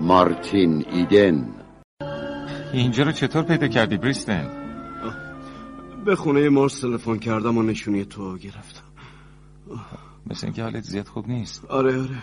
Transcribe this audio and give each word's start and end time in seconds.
مارتین 0.00 0.84
ایدن. 0.90 1.54
اینجا 2.72 3.04
رو 3.04 3.12
چطور 3.12 3.42
پیدا 3.42 3.68
کردی 3.68 3.96
بریستن؟ 3.96 4.50
به 6.04 6.16
خونه 6.16 6.48
مارس 6.48 6.80
تلفن 6.80 7.18
کردم 7.18 7.58
و 7.58 7.62
نشونی 7.62 8.04
تو 8.04 8.36
گرفتم. 8.36 8.84
مثل 10.26 10.46
اینکه 10.46 10.62
حالت 10.62 10.82
زیاد 10.82 11.06
خوب 11.06 11.28
نیست. 11.28 11.64
آره 11.64 12.00
آره. 12.00 12.22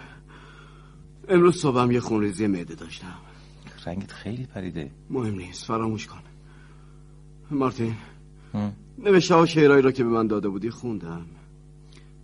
امروز 1.30 1.56
صبحم 1.56 1.92
یه 1.92 2.00
خونریزی 2.00 2.48
معده 2.48 2.76
داشتم. 2.76 3.18
رنگت 3.86 4.12
خیلی 4.12 4.46
پریده. 4.46 4.92
مهم 5.10 5.36
نیست 5.36 5.66
فراموش 5.66 6.08
کن. 6.08 6.20
مارتین 7.52 7.96
نوشته 8.98 9.36
ها 9.36 9.46
شعرهایی 9.46 9.82
را 9.82 9.92
که 9.92 10.04
به 10.04 10.10
من 10.10 10.28
داده 10.28 10.50
بودی 10.50 10.70
خوندم. 10.70 11.26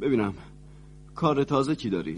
ببینم 0.02 0.34
کار 1.16 1.44
تازه 1.44 1.75
چی 1.75 1.89
داری؟ 1.89 2.16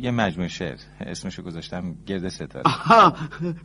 یه 0.00 0.10
مجموعه 0.10 0.48
شعر. 0.48 0.78
اسمشو 1.00 1.42
گذاشتم 1.42 1.94
گرد 2.06 2.28
ستاره. 2.28 2.62
آها 2.64 3.16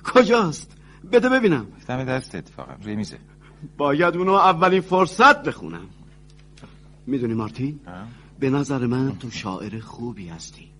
کجاست؟ 0.04 0.78
بده 1.12 1.30
ببینم. 1.30 1.68
دم 1.88 2.04
دست 2.04 2.36
اتفاقا. 2.36 2.74
روی 2.84 2.96
میزه 2.96 3.18
باید 3.78 4.18
اونو 4.18 4.32
اولین 4.32 4.82
فرصت 4.82 5.44
بخونم. 5.44 5.90
می‌دونی 7.08 7.34
مارتین؟ 7.34 7.80
به 8.40 8.50
نظر 8.50 8.86
من 8.86 9.18
تو 9.18 9.32
شاعر 9.32 9.80
خوبی 9.80 10.28
هستی. 10.28 10.72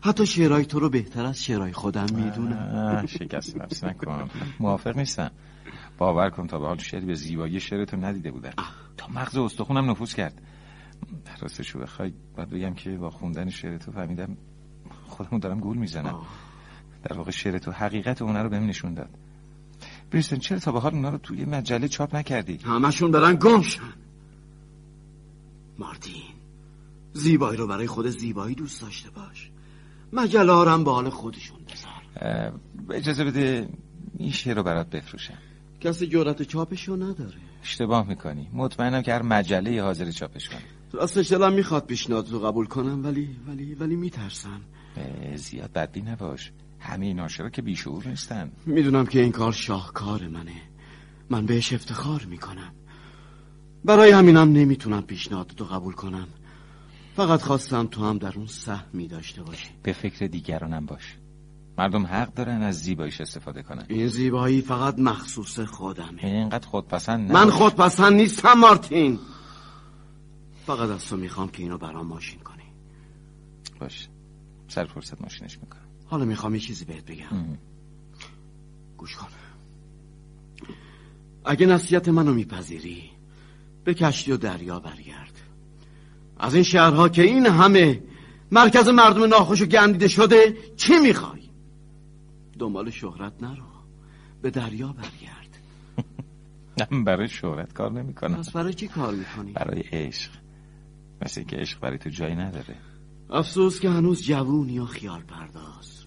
حتی 0.00 0.26
شعرهای 0.26 0.64
تو 0.64 0.80
رو 0.80 0.88
بهتر 0.88 1.26
از 1.26 1.44
شعرهای 1.44 1.72
خودم 1.72 2.06
می‌دونم. 2.12 3.06
شکست 3.06 3.56
نفس 3.56 3.84
نکن. 3.84 4.30
موافق 4.60 4.96
نیستم. 4.96 5.30
باور 5.98 6.30
کن 6.30 6.46
تا 6.46 6.58
به 6.58 6.66
حال 6.66 6.78
شعری 6.78 7.06
به 7.06 7.14
زیبایی 7.14 7.60
شعر 7.60 7.84
تو 7.84 7.96
ندیده 7.96 8.30
بودم. 8.30 8.52
تا 8.96 9.08
مغز 9.08 9.36
استخونم 9.36 9.90
نفوذ 9.90 10.14
کرد. 10.14 10.42
راستشو 11.40 11.78
بخوای 11.78 12.12
باید 12.36 12.50
بگم 12.50 12.74
که 12.74 12.90
با 12.90 13.10
خوندن 13.10 13.50
شعر 13.50 13.78
تو 13.78 13.92
فهمیدم 13.92 14.36
خودمون 15.06 15.40
دارم 15.40 15.60
گول 15.60 15.76
می‌زنم. 15.76 16.20
در 17.02 17.16
واقع 17.16 17.30
شعر 17.30 17.58
تو 17.58 17.70
حقیقت 17.70 18.22
اونه 18.22 18.42
رو 18.42 18.48
بهم 18.48 18.66
نشون 18.66 18.94
داد. 18.94 19.10
بریستن 20.10 20.36
چرا 20.36 20.58
تا 20.58 20.72
به 20.72 20.80
حال 20.80 20.94
اونا 20.94 21.08
رو 21.08 21.18
توی 21.18 21.44
مجله 21.44 21.88
چاپ 21.88 22.16
نکردی؟ 22.16 22.58
همشون 22.64 23.10
برن 23.10 23.36
گمشن 23.36 23.92
مارتین 25.78 26.22
زیبایی 27.12 27.56
رو 27.56 27.66
برای 27.66 27.86
خود 27.86 28.06
زیبایی 28.06 28.54
دوست 28.54 28.82
داشته 28.82 29.10
باش. 29.10 29.50
مجله 30.12 30.70
هم 30.70 30.84
به 30.84 30.90
حال 30.90 31.08
خودشون 31.10 31.58
بذار. 31.64 32.60
اجازه 32.90 33.24
بده 33.24 33.68
این 34.18 34.30
شعر 34.30 34.56
رو 34.56 34.62
برات 34.62 34.90
بفروشم. 34.90 35.38
کسی 35.80 36.06
جرأت 36.06 36.42
چاپشو 36.42 36.96
نداره. 36.96 37.36
اشتباه 37.62 38.08
می‌کنی. 38.08 38.50
مطمئنم 38.52 39.02
که 39.02 39.12
هر 39.12 39.22
مجله 39.22 39.82
حاضر 39.82 40.10
چاپش 40.10 40.48
کنه. 40.48 40.75
راستش 40.92 41.32
دلم 41.32 41.52
می‌خواد 41.52 41.86
پیشنهاد 41.86 42.30
رو 42.30 42.38
قبول 42.38 42.66
کنم 42.66 43.04
ولی 43.04 43.36
ولی 43.48 43.74
ولی 43.74 43.96
میترسم. 43.96 44.60
زیاد 45.34 45.72
بدبی 45.72 46.00
نباش. 46.02 46.52
همه 46.78 47.06
این 47.06 47.16
ناشرا 47.16 47.50
که 47.50 47.62
بیشعور 47.62 48.08
نیستن. 48.08 48.52
می‌دونم 48.66 49.06
که 49.06 49.20
این 49.20 49.32
کار 49.32 49.52
شاهکار 49.52 50.28
منه. 50.28 50.52
من 51.30 51.46
بهش 51.46 51.72
افتخار 51.72 52.24
می‌کنم. 52.30 52.72
برای 53.84 54.10
همینم 54.10 54.52
نمی‌تونم 54.52 55.02
پیشنهاد 55.02 55.60
رو 55.60 55.66
قبول 55.66 55.94
کنم. 55.94 56.28
فقط 57.16 57.42
خواستم 57.42 57.86
تو 57.86 58.04
هم 58.04 58.18
در 58.18 58.32
اون 58.36 58.46
سهمی 58.46 59.08
داشته 59.08 59.42
باشی. 59.42 59.68
به 59.82 59.92
فکر 59.92 60.26
دیگرانم 60.26 60.86
باش. 60.86 61.16
مردم 61.78 62.06
حق 62.06 62.34
دارن 62.34 62.62
از 62.62 62.82
زیباییش 62.82 63.20
استفاده 63.20 63.62
کنن. 63.62 63.84
این 63.88 64.08
زیبایی 64.08 64.60
فقط 64.60 64.98
مخصوص 64.98 65.60
خودمه. 65.60 66.24
اینقدر 66.24 66.68
خودپسند 66.68 67.32
من 67.32 67.50
خودپسند 67.50 68.12
نیستم 68.12 68.52
مارتین. 68.52 69.18
فقط 70.66 70.90
از 70.90 71.08
تو 71.08 71.16
می‌خوام 71.16 71.48
که 71.48 71.62
اینو 71.62 71.78
برام 71.78 72.06
ماشین 72.06 72.40
کنی. 72.40 72.62
باش. 73.80 74.08
سر 74.68 74.84
فرصت 74.84 75.22
ماشینش 75.22 75.58
می‌کنم. 75.58 75.80
حالا 76.06 76.24
می‌خوام 76.24 76.54
یه 76.54 76.60
چیزی 76.60 76.84
بهت 76.84 77.04
بگم. 77.04 77.58
گوش 78.96 79.16
کن. 79.16 79.26
اگه 81.44 81.66
نصیحت 81.66 82.08
منو 82.08 82.34
میپذیری 82.34 83.10
به 83.84 83.94
کشتی 83.94 84.32
و 84.32 84.36
دریا 84.36 84.80
برگرد. 84.80 85.40
از 86.38 86.54
این 86.54 86.62
شهرها 86.62 87.08
که 87.08 87.22
این 87.22 87.46
همه 87.46 88.02
مرکز 88.50 88.88
مردم 88.88 89.24
ناخوش 89.24 89.62
و 89.62 89.66
گندیده 89.66 90.08
شده 90.08 90.56
چی 90.76 90.98
می‌خوای؟ 90.98 91.50
دنبال 92.58 92.90
شهرت 92.90 93.42
نرو. 93.42 93.64
به 94.42 94.50
دریا 94.50 94.88
برگرد. 94.88 95.58
من 96.92 97.04
برای 97.04 97.28
شهرت 97.28 97.72
کار 97.72 97.92
نمی 97.92 98.14
کنم 98.14 98.36
پس 98.36 98.50
برای 98.50 98.74
چی 98.74 98.88
کار 98.88 99.14
می‌کنی؟ 99.14 99.52
برای 99.52 99.80
عشق. 99.80 100.45
مثل 101.22 101.42
که 101.42 101.56
عشق 101.56 101.80
برای 101.80 101.98
تو 101.98 102.10
جایی 102.10 102.34
نداره. 102.34 102.76
افسوس 103.30 103.80
که 103.80 103.90
هنوز 103.90 104.22
جوونی 104.22 104.78
و 104.78 104.84
خیال 104.84 105.20
پرداز. 105.20 106.04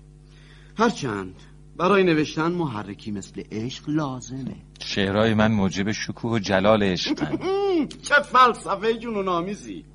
هرچند 0.77 1.35
برای 1.77 2.03
نوشتن 2.03 2.51
محرکی 2.51 3.11
مثل 3.11 3.43
عشق 3.51 3.89
لازمه. 3.89 4.55
شعرهای 4.79 5.33
من 5.33 5.51
موجب 5.51 5.91
شکوه 5.91 6.31
و 6.31 6.39
جلال 6.39 6.83
عشق 6.83 7.13
چه 8.07 8.15
فلسفه 8.15 8.93
جنون 8.93 9.27
آمیزی 9.27 9.85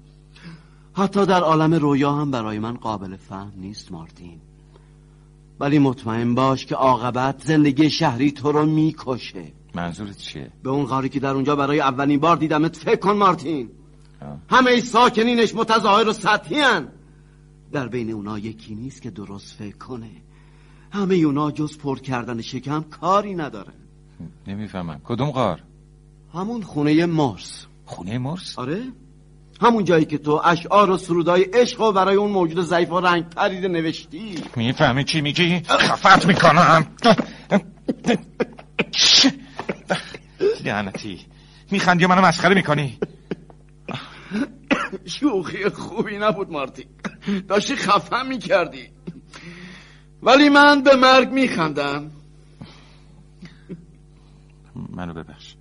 حتی 0.97 1.27
در 1.27 1.41
عالم 1.41 1.75
رویا 1.75 2.13
هم 2.13 2.31
برای 2.31 2.59
من 2.59 2.75
قابل 2.75 3.17
فهم 3.17 3.53
نیست 3.57 3.93
مارتین. 3.93 4.41
ولی 5.61 5.79
مطمئن 5.79 6.35
باش 6.35 6.67
که 6.67 6.75
عاقبت 6.75 7.43
زندگی 7.45 7.91
شهری 7.91 8.31
تو 8.33 8.53
رو 8.53 8.67
می‌کشه. 8.67 9.53
منظورت 9.75 10.17
چیه؟ 10.19 10.51
به 10.63 10.71
اون 10.71 10.87
غاری 10.87 11.09
که 11.09 11.21
در 11.21 11.31
اونجا 11.31 11.57
برای 11.57 11.81
اولین 11.81 12.21
بار 12.21 12.37
دیدمت 12.37 12.77
فکر 12.77 12.97
کن 12.97 13.13
مارتین. 13.13 13.71
همه 14.51 14.71
ای 14.71 14.81
ساکنینش 14.81 15.55
متظاهر 15.55 16.09
و 16.09 16.13
سطحی 16.13 16.61
هن. 16.61 16.89
در 17.73 17.89
بین 17.89 18.11
اونا 18.11 18.39
یکی 18.39 18.75
نیست 18.75 19.03
که 19.03 19.11
درست 19.11 19.57
فکر 19.57 19.77
کنه. 19.77 20.11
همه 20.91 21.15
اونا 21.15 21.51
جز 21.51 21.79
پر 21.79 21.99
کردن 21.99 22.41
شکم 22.41 22.83
کاری 22.83 23.35
ندارن. 23.35 23.75
نمی‌فهمم. 24.47 25.01
کدوم 25.05 25.31
غار؟ 25.31 25.61
همون 26.35 26.63
خونه 26.63 27.07
مرس 27.07 27.67
خونه 27.85 28.19
مرس؟ 28.19 28.59
آره. 28.59 28.83
همون 29.61 29.85
جایی 29.85 30.05
که 30.05 30.19
تو 30.19 30.41
اشعار 30.45 30.91
و 30.91 30.97
سرودای 30.97 31.43
عشق 31.43 31.81
و 31.81 31.93
برای 31.93 32.17
اون 32.17 32.31
موجود 32.31 32.65
ضعیف 32.65 32.93
و 32.93 33.01
رنگ 33.01 33.29
پریده 33.29 33.69
نوشتی. 33.69 34.35
می‌فهمی 34.57 35.05
چی 35.05 35.21
میگی؟ 35.21 35.63
خفت 35.69 36.27
می‌کنم. 36.27 36.85
لعنتی. 40.65 41.21
میخندی 41.71 42.05
و 42.05 42.09
منو 42.09 42.27
مسخره 42.27 42.55
می‌کنی. 42.55 42.99
شوخی 45.07 45.69
خوبی 45.69 46.19
نبود 46.19 46.51
مارتی. 46.51 46.87
داشتی 47.49 47.77
خفن 47.77 48.27
می‌کردی. 48.27 48.89
ولی 50.23 50.49
من 50.49 50.83
به 50.83 50.97
مرگ 50.97 51.33
میخندم. 51.33 52.11
منو 54.75 55.15
ببخش. 55.15 55.55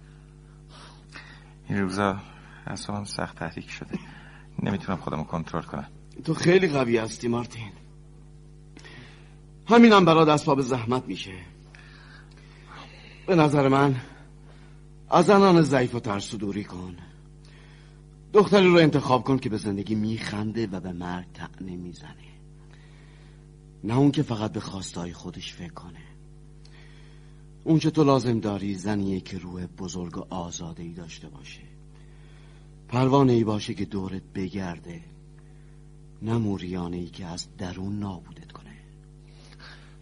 این 1.69 1.79
روزا 1.79 2.17
اصابم 2.67 3.03
سخت 3.03 3.39
تحریک 3.39 3.69
شده. 3.69 3.99
نمی‌تونم 4.63 4.97
خودمو 4.97 5.23
کنترل 5.23 5.61
کنم. 5.61 5.89
تو 6.25 6.33
خیلی 6.33 6.67
قوی 6.67 6.97
هستی 6.97 7.27
مارتین 7.27 7.71
همینم 9.67 10.05
برات 10.05 10.27
اسباب 10.27 10.61
زحمت 10.61 11.05
میشه. 11.07 11.33
به 13.27 13.35
نظر 13.35 13.67
من 13.67 13.95
از 15.09 15.25
زنان 15.25 15.61
ضعیف 15.61 15.95
و 15.95 15.99
ترس 15.99 16.35
دوری 16.35 16.63
کن. 16.63 16.95
دختری 18.33 18.67
رو 18.67 18.75
انتخاب 18.75 19.23
کن 19.23 19.37
که 19.37 19.49
به 19.49 19.57
زندگی 19.57 19.95
میخنده 19.95 20.67
و 20.67 20.79
به 20.79 20.91
مرگ 20.91 21.25
تعنی 21.33 21.75
می‌زنه. 21.75 22.33
نه 23.83 23.97
اون 23.97 24.11
که 24.11 24.23
فقط 24.23 24.51
به 24.51 24.59
خواستای 24.59 25.13
خودش 25.13 25.53
فکر 25.53 25.73
کنه. 25.73 25.99
اون 27.63 27.79
چه 27.79 27.91
تو 27.91 28.03
لازم 28.03 28.39
داری 28.39 28.75
زنیه 28.75 29.19
که 29.19 29.37
روح 29.37 29.65
بزرگ 29.65 30.17
و 30.17 30.25
آزاده 30.29 30.83
ای 30.83 30.93
داشته 30.93 31.29
باشه. 31.29 31.61
پروانه 32.87 33.33
ای 33.33 33.43
باشه 33.43 33.73
که 33.73 33.85
دورت 33.85 34.23
بگرده. 34.35 35.01
نه 36.21 36.37
موریانه 36.37 36.97
ای 36.97 37.07
که 37.07 37.25
از 37.25 37.57
درون 37.57 37.99
نابودت 37.99 38.51
کنه. 38.51 38.73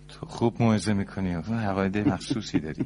تو 0.08 0.26
خوب 0.26 0.62
موعظه 0.62 0.94
می‌کنی 0.94 1.36
و 1.36 1.54
عقاید 1.54 1.98
مخصوصی 1.98 2.60
داری. 2.60 2.86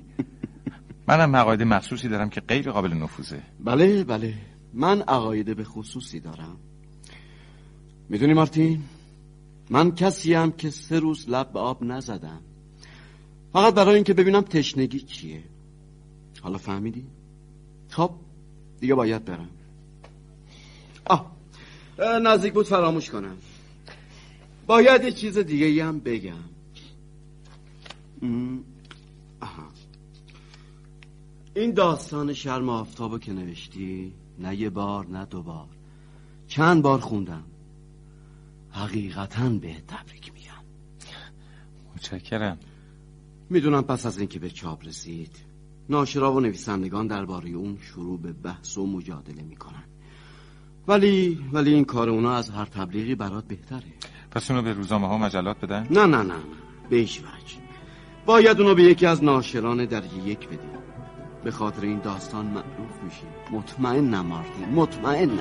منم 1.08 1.36
عقاید 1.36 1.64
مخصوصی 1.64 2.08
دارم 2.08 2.30
که 2.30 2.42
غیر 2.42 2.72
قابل 2.72 2.94
نفوذه. 2.94 3.42
بله 3.60 4.04
بله. 4.04 4.34
من 4.76 5.02
عقاید 5.02 5.56
به 5.56 5.64
خصوصی 5.64 6.20
دارم. 6.20 6.58
می‌دونی 8.10 8.34
مارتین؟ 8.34 8.84
من 9.70 9.96
کسیم 9.96 10.52
که 10.52 10.70
سه 10.70 11.00
روز 11.00 11.30
لب 11.30 11.54
به 11.54 11.60
آب 11.60 11.84
نزدم. 11.84 12.42
فقط 13.54 13.74
برای 13.74 13.96
اینکه 13.96 14.14
ببینم 14.14 14.42
تشنگی 14.42 15.00
چیه. 15.00 15.44
حالا 16.42 16.58
فهمیدی؟ 16.58 17.06
خب 17.90 18.12
دیگه 18.80 18.96
باید 18.96 19.26
برم. 19.26 19.50
آه 21.06 21.32
نزدیک 22.24 22.54
بود 22.54 22.66
فراموش 22.66 23.10
کنم. 23.10 23.38
باید 24.68 25.04
یه 25.04 25.12
چیز 25.12 25.38
دیگه 25.38 25.86
هم 25.86 26.00
بگم. 26.00 26.44
آها. 29.42 29.64
این 31.56 31.74
داستان 31.74 32.34
شرم 32.34 32.70
آفتابو 32.70 33.18
که 33.20 33.34
نوشتی؟ 33.34 34.14
نه 34.40 34.56
یه 34.56 34.70
بار 34.70 35.08
نه 35.08 35.26
دو 35.26 35.44
بار. 35.44 35.68
چند 36.48 36.82
بار 36.82 37.00
خوندم. 37.00 37.44
حقیقتا 38.72 39.50
به 39.50 39.76
تبریک 39.88 40.34
میگم. 40.34 40.66
متشکرم. 41.96 42.58
می‌دونم 43.50 43.82
پس 43.82 44.06
از 44.06 44.20
اینکه 44.20 44.40
به 44.40 44.50
چاپ 44.50 44.86
رسید 44.86 45.32
ناشرا 45.90 46.34
و 46.34 46.40
نویسندگان 46.40 47.08
درباره 47.08 47.50
اون 47.50 47.78
شروع 47.82 48.20
به 48.20 48.34
بحث 48.34 48.78
و 48.78 48.88
مجادله 48.88 49.42
می‌کنن. 49.42 49.84
ولی 50.88 51.40
ولی 51.54 51.74
این 51.74 51.86
کار 51.86 52.10
اونا 52.10 52.36
از 52.36 52.50
هر 52.50 52.66
تبلیغی 52.66 53.16
برات 53.16 53.48
بهتره. 53.48 53.84
پس 54.32 54.52
اونو 54.52 54.64
به 54.64 54.74
روزنامه 54.74 55.08
ها 55.08 55.18
مجلات 55.18 55.66
بدن؟ 55.66 55.88
نه 55.92 56.06
نه 56.06 56.18
نه 56.18 56.24
نه. 56.24 56.36
به 56.90 56.96
هیچ 56.96 57.20
وجه. 57.20 57.58
باید 58.26 58.62
اونو 58.62 58.76
به 58.76 58.84
یکی 58.84 59.06
از 59.06 59.24
ناشران 59.24 59.86
درجه 59.86 60.28
یک 60.28 60.48
بدیم. 60.48 60.85
به 61.46 61.52
خاطر 61.52 61.82
این 61.82 62.00
داستان 62.00 62.46
معروف 62.46 63.04
میشه 63.04 63.24
مطمئن 63.52 64.20
مارتین. 64.20 64.70
مطمئنم. 64.70 65.40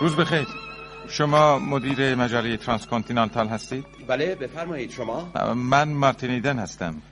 روز 0.00 0.16
بخیر. 0.16 0.69
شما 1.10 1.58
مدیر 1.58 2.14
مجله 2.14 2.56
ترانسکانتینانتال 2.56 3.48
هستید؟ 3.48 3.84
بله 4.08 4.34
بفرمایید 4.34 4.90
شما؟ 4.90 5.32
من 5.56 5.88
مارتین 5.88 6.30
ایدن 6.30 6.58
هستم. 6.58 7.02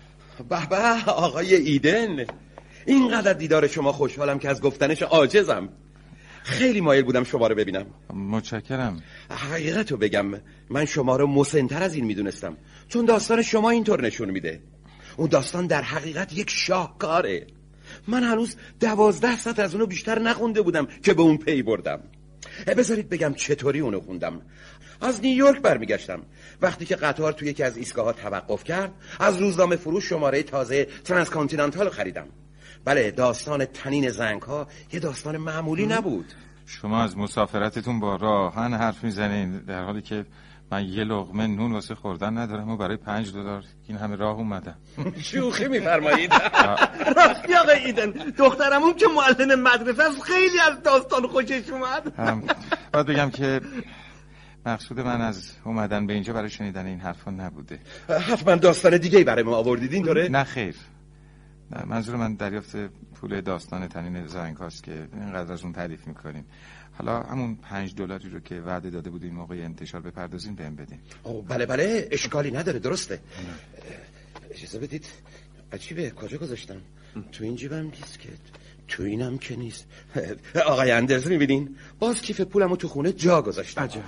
به 0.48 0.66
به 0.66 1.10
آقای 1.10 1.54
ایدن. 1.54 2.26
اینقدر 2.86 3.32
دیدار 3.32 3.66
شما 3.66 3.92
خوشحالم 3.92 4.38
که 4.38 4.48
از 4.48 4.60
گفتنش 4.60 5.02
عاجزم. 5.02 5.68
خیلی 6.42 6.80
مایل 6.80 7.04
بودم 7.04 7.24
شما 7.24 7.46
رو 7.46 7.54
ببینم. 7.54 7.86
متشکرم. 8.14 9.02
حقیقت 9.30 9.92
رو 9.92 9.98
بگم 9.98 10.26
من 10.70 10.84
شما 10.84 11.16
رو 11.16 11.26
مسنتر 11.26 11.82
از 11.82 11.94
این 11.94 12.04
می‌دونستم. 12.04 12.56
چون 12.88 13.04
داستان 13.04 13.42
شما 13.42 13.70
اینطور 13.70 14.02
نشون 14.02 14.30
میده. 14.30 14.60
اون 15.16 15.28
داستان 15.28 15.66
در 15.66 15.82
حقیقت 15.82 16.32
یک 16.32 16.50
شاهکاره. 16.50 17.46
من 18.08 18.22
هنوز 18.22 18.56
دوازده 18.80 19.36
ساعت 19.36 19.58
از 19.58 19.74
اونو 19.74 19.86
بیشتر 19.86 20.18
نخونده 20.18 20.62
بودم 20.62 20.88
که 21.02 21.14
به 21.14 21.22
اون 21.22 21.36
پی 21.36 21.62
بردم. 21.62 22.00
بذارید 22.66 23.08
بگم 23.08 23.34
چطوری 23.34 23.80
اونو 23.80 24.00
خوندم. 24.00 24.40
از 25.00 25.20
نیویورک 25.20 25.62
برمیگشتم. 25.62 26.22
وقتی 26.62 26.84
که 26.84 26.96
قطار 26.96 27.32
توی 27.32 27.48
یکی 27.48 27.62
از 27.62 27.76
ایستگاه 27.76 28.12
توقف 28.12 28.64
کرد 28.64 28.92
از 29.20 29.38
روزنامه 29.38 29.76
فروش 29.76 30.08
شماره 30.08 30.42
تازه 30.42 30.84
ترانسکانتینانتال 31.04 31.88
خریدم. 31.90 32.26
بله 32.84 33.10
داستان 33.10 33.64
تنین 33.64 34.10
زنگ 34.10 34.42
ها 34.42 34.68
یه 34.92 35.00
داستان 35.00 35.36
معمولی 35.36 35.86
نبود. 35.86 36.32
شما 36.66 37.02
از 37.02 37.16
مسافرتتون 37.16 38.00
با 38.00 38.16
راه‌آهن 38.16 38.74
حرف 38.74 39.04
می‌زنین 39.04 39.58
در 39.58 39.84
حالی 39.84 40.02
که 40.02 40.24
من 40.70 40.84
یه 40.84 41.04
لقمه 41.04 41.46
نون 41.46 41.72
واسه 41.72 41.94
خوردن 41.94 42.38
ندارم 42.38 42.68
و 42.68 42.76
برای 42.76 42.96
پنج 42.96 43.32
دلار. 43.32 43.64
این 43.88 43.98
همه 43.98 44.16
راه 44.16 44.36
اومدم 44.36 44.74
شوخی 45.22 45.68
میفرمایید. 45.68 46.32
راستی 47.16 47.54
آقا 47.54 47.72
ایدن 47.84 48.10
دخترمون 48.10 48.94
که 48.94 49.06
معلم 49.16 49.62
مدرسه 49.62 50.02
است 50.02 50.22
خیلی 50.22 50.60
از 50.70 50.82
داستان 50.82 51.26
خوشش 51.26 51.70
اومد. 51.70 52.16
باید 52.92 53.06
بگم 53.06 53.30
که 53.30 53.60
مقصود 54.66 55.00
من 55.00 55.20
از 55.20 55.52
اومدن 55.64 56.06
به 56.06 56.12
اینجا 56.12 56.32
برای 56.32 56.50
شنیدن 56.50 56.86
این 56.86 57.00
حرفا 57.00 57.30
نبوده. 57.30 57.80
حتما 58.08 58.54
داستان 58.54 58.96
دیگه 58.96 59.24
برای 59.24 59.42
ما 59.42 59.56
آوردید 59.56 59.92
اینطوره 59.92 60.28
نه 60.28 60.44
خیر. 60.44 60.74
نه 61.70 61.84
منظور 61.84 62.16
من 62.16 62.34
دریافت 62.34 62.76
پول 63.14 63.40
داستان 63.40 63.88
تنین 63.88 64.26
زنگ 64.26 64.56
هاست 64.56 64.82
که 64.82 65.08
اینقدر 65.12 65.52
از 65.52 65.62
اون 65.62 65.72
تعریف 65.72 66.06
می‌کنین. 66.06 66.44
حالا 66.98 67.22
همون 67.22 67.54
پنج 67.54 67.94
دلاری 67.94 68.28
رو 68.28 68.40
که 68.40 68.60
وعده 68.60 68.90
داده 68.90 69.10
بودین 69.10 69.34
موقع 69.34 69.54
انتشار 69.54 70.00
بپردازین 70.00 70.54
بهم 70.54 70.76
بدین. 70.76 70.98
او 71.22 71.42
بله 71.42 71.66
بله 71.66 72.08
اشکالی 72.10 72.50
نداره 72.50 72.78
درسته. 72.78 73.20
اجازه 74.50 74.78
بدید. 74.78 75.06
عجیبه 75.72 76.10
کجا 76.10 76.38
گذاشتم؟ 76.38 76.80
تو 77.32 77.44
این 77.44 77.56
جیبم 77.56 77.84
نیست 77.84 78.18
که 78.18 78.28
تو 78.88 79.02
اینم 79.02 79.38
که 79.38 79.56
نیست. 79.56 79.86
آقای 80.66 80.90
اندرز 80.90 81.26
می‌بینین؟ 81.26 81.76
باز 81.98 82.22
کیف 82.22 82.40
پولمو 82.40 82.76
تو 82.76 82.88
خونه 82.88 83.12
جا 83.12 83.42
گذاشتم. 83.42 83.82
عجب. 83.82 84.02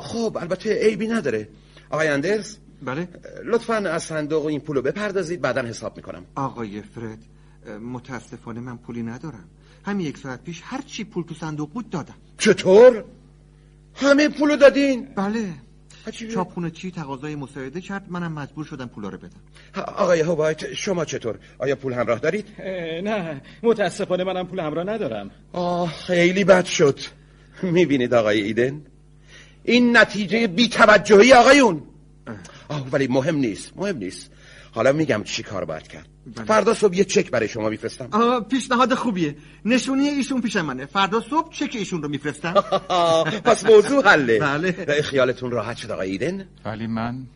خب 0.00 0.36
البته 0.40 0.74
عیبی 0.82 1.06
نداره. 1.06 1.48
آقای 1.90 2.08
اندرز؟ 2.08 2.56
بله. 2.82 3.08
لطفا 3.44 3.74
از 3.74 4.02
صندوق 4.02 4.46
این 4.46 4.60
پولو 4.60 4.82
بپردازید 4.82 5.40
بعدا 5.40 5.62
حساب 5.62 5.96
می‌کنم. 5.96 6.24
آقای 6.34 6.82
فرد 6.82 7.18
متاسفانه 7.80 8.60
من 8.60 8.76
پولی 8.76 9.02
ندارم. 9.02 9.48
همین 9.84 10.06
یک 10.06 10.18
ساعت 10.18 10.42
پیش 10.42 10.62
هر 10.64 10.82
چی 10.82 11.04
پول 11.04 11.24
تو 11.24 11.34
صندوق 11.34 11.72
بود 11.72 11.90
دادم. 11.90 12.14
چطور؟ 12.38 13.04
همه 13.94 14.28
پولو 14.28 14.56
دادین؟ 14.56 15.08
بله. 15.16 15.48
چاپخونه 16.34 16.70
چی؟ 16.70 16.90
تقاضای 16.90 17.36
مساعده 17.36 17.80
کرد. 17.80 18.06
منم 18.08 18.32
مجبور 18.32 18.64
شدم 18.64 18.86
پولا 18.86 19.08
رو 19.08 19.18
بدم. 19.18 19.82
آقای 19.96 20.20
هوایت 20.20 20.74
شما 20.74 21.04
چطور؟ 21.04 21.38
آیا 21.58 21.76
پول 21.76 21.92
همراه 21.92 22.18
دارید؟ 22.18 22.46
نه. 23.04 23.40
متاسفانه 23.62 24.24
منم 24.24 24.46
پول 24.46 24.60
همراه 24.60 24.84
ندارم. 24.84 25.30
آه 25.52 25.92
خیلی 25.92 26.44
بد 26.44 26.64
شد. 26.64 27.00
می‌بینید 27.62 28.14
آقای 28.14 28.40
ایدن؟ 28.40 28.82
این 29.64 29.96
نتیجه 29.96 30.46
بیتوجهی 30.46 31.32
آقایون. 31.32 31.82
آه 32.68 32.90
ولی 32.92 33.06
مهم 33.06 33.36
نیست 33.36 33.72
مهم 33.76 33.96
نیست. 33.96 34.30
حالا 34.72 34.92
میگم 34.92 35.22
چی 35.24 35.42
کار 35.42 35.64
باید 35.64 35.88
کرد. 35.88 36.08
فردا 36.46 36.74
صبح 36.74 36.96
یه 36.96 37.04
چک 37.04 37.30
برای 37.30 37.48
شما 37.48 37.68
میفرستم. 37.68 38.08
آه، 38.12 38.40
پیشنهاد 38.40 38.94
خوبیه. 38.94 39.36
نشونی 39.64 40.08
ایشون 40.08 40.40
پیش 40.40 40.56
منه. 40.56 40.86
فردا 40.86 41.20
صبح 41.20 41.52
چک 41.52 41.70
ایشون 41.78 42.02
رو 42.02 42.08
میفرستم. 42.08 42.54
پس 43.44 43.66
موضوع 43.66 44.04
حله. 44.08 44.38
بله. 44.38 44.72
خیالتون 45.02 45.50
راحت 45.50 45.76
شد 45.76 45.90
آقای 45.90 46.10
ایدن؟ 46.10 46.48
ولی 46.64 46.86
من 46.86 47.26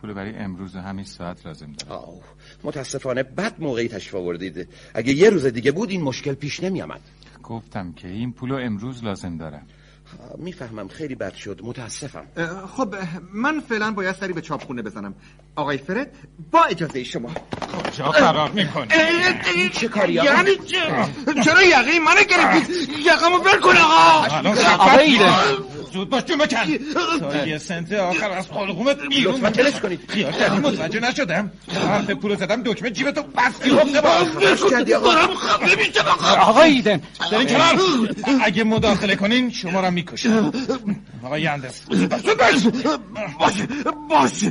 پول 0.00 0.12
برای 0.14 0.34
امروز 0.34 0.76
و 0.76 0.78
همین 0.78 1.04
ساعت 1.04 1.46
لازم 1.46 1.72
دارم. 1.72 1.92
آه 1.92 2.14
متاسفانه 2.64 3.22
بد 3.22 3.54
موقعی 3.58 3.88
تشریف 3.88 4.14
آوردید. 4.14 4.68
اگه 4.94 5.12
یه 5.12 5.30
روز 5.30 5.46
دیگه 5.46 5.72
بود 5.72 5.90
این 5.90 6.02
مشکل 6.02 6.34
پیش 6.34 6.62
نمیامد 6.62 7.00
گفتم 7.42 7.92
که 7.92 8.08
این 8.08 8.32
پولو 8.32 8.54
امروز 8.54 9.04
لازم 9.04 9.36
دارم. 9.38 9.66
می‌فهمم 10.38 10.88
خیلی 10.88 11.14
بد 11.14 11.34
شد. 11.34 11.60
متاسفم. 11.62 12.26
خب 12.76 12.94
من 13.32 13.60
فعلا 13.60 13.90
باید 13.90 14.16
سری 14.16 14.32
به 14.32 14.40
چاپخونه 14.40 14.82
بزنم. 14.82 15.14
آقای 15.56 15.78
فرد 15.78 16.10
با 16.50 16.64
اجازه 16.64 17.04
شما. 17.04 17.30
کجا 17.72 18.12
فرار 18.12 18.50
می‌کنی؟ 18.50 18.88
چه 19.72 19.88
کاری 19.88 20.12
یعنی 20.12 20.56
چه؟ 20.56 21.42
چرا 21.44 21.62
یقه 21.62 21.98
منو 21.98 22.22
گرفتید 22.30 22.88
یقمو 23.06 23.38
بر 23.38 23.58
کن 23.58 23.76
آقا. 23.76 24.26
آقای 24.78 25.04
ایده. 25.04 25.30
زود 25.92 26.10
باش 26.10 26.22
جو 26.24 26.36
بکن 26.36 26.78
تا 27.18 27.46
یه 27.46 27.58
سنت 27.58 27.92
آخر 27.92 28.30
از 28.30 28.48
خالقومت 28.48 28.96
بیرون 29.08 29.34
لطفا 29.34 29.50
تلش 29.50 29.80
کنید 29.80 30.00
خیال 30.08 30.32
کردی 30.32 30.58
متوجه 30.58 31.00
نشدم. 31.00 31.50
حرف 31.88 32.10
پولو 32.10 32.36
زدم 32.36 32.62
دکمه 32.62 32.90
جیبتو 32.90 33.22
بستی 33.22 33.70
حفظه 33.70 34.00
باش 34.00 34.62
آقا 34.62 34.82
دارم 34.82 35.34
خفه 35.34 35.76
میشم 35.76 36.36
آقای 36.40 36.70
ایدن 36.70 37.00
دارین 37.30 37.48
کنار. 37.48 37.80
اگه 38.42 38.64
مداخله 38.64 39.16
کنین 39.16 39.50
شما 39.50 39.80
را 39.80 39.90
می‌کشم. 39.90 40.52
آقای 41.24 41.46
اندرس 41.46 41.80
باشه 43.38 43.66
باشه 44.08 44.50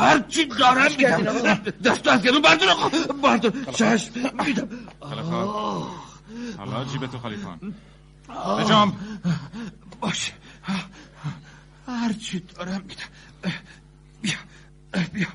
هرچی 0.00 0.44
دارم 0.44 0.88
میدم 0.98 1.62
دست 1.84 2.08
از 2.08 2.22
گلو 2.22 2.40
بردار 2.40 2.68
آقا. 2.68 2.88
بردار. 3.22 3.52
چشم. 3.74 4.10
میدم 4.46 4.68
حالا 6.58 6.84
جیبتو 6.92 7.18
خالی 7.18 7.36
کن 7.36 7.74
بجام 8.60 8.96
باشه 10.00 10.32
هرچی 11.86 12.40
دارم 12.40 12.82
میدم 12.82 13.52
بیا 14.22 14.38
بیا. 15.12 15.26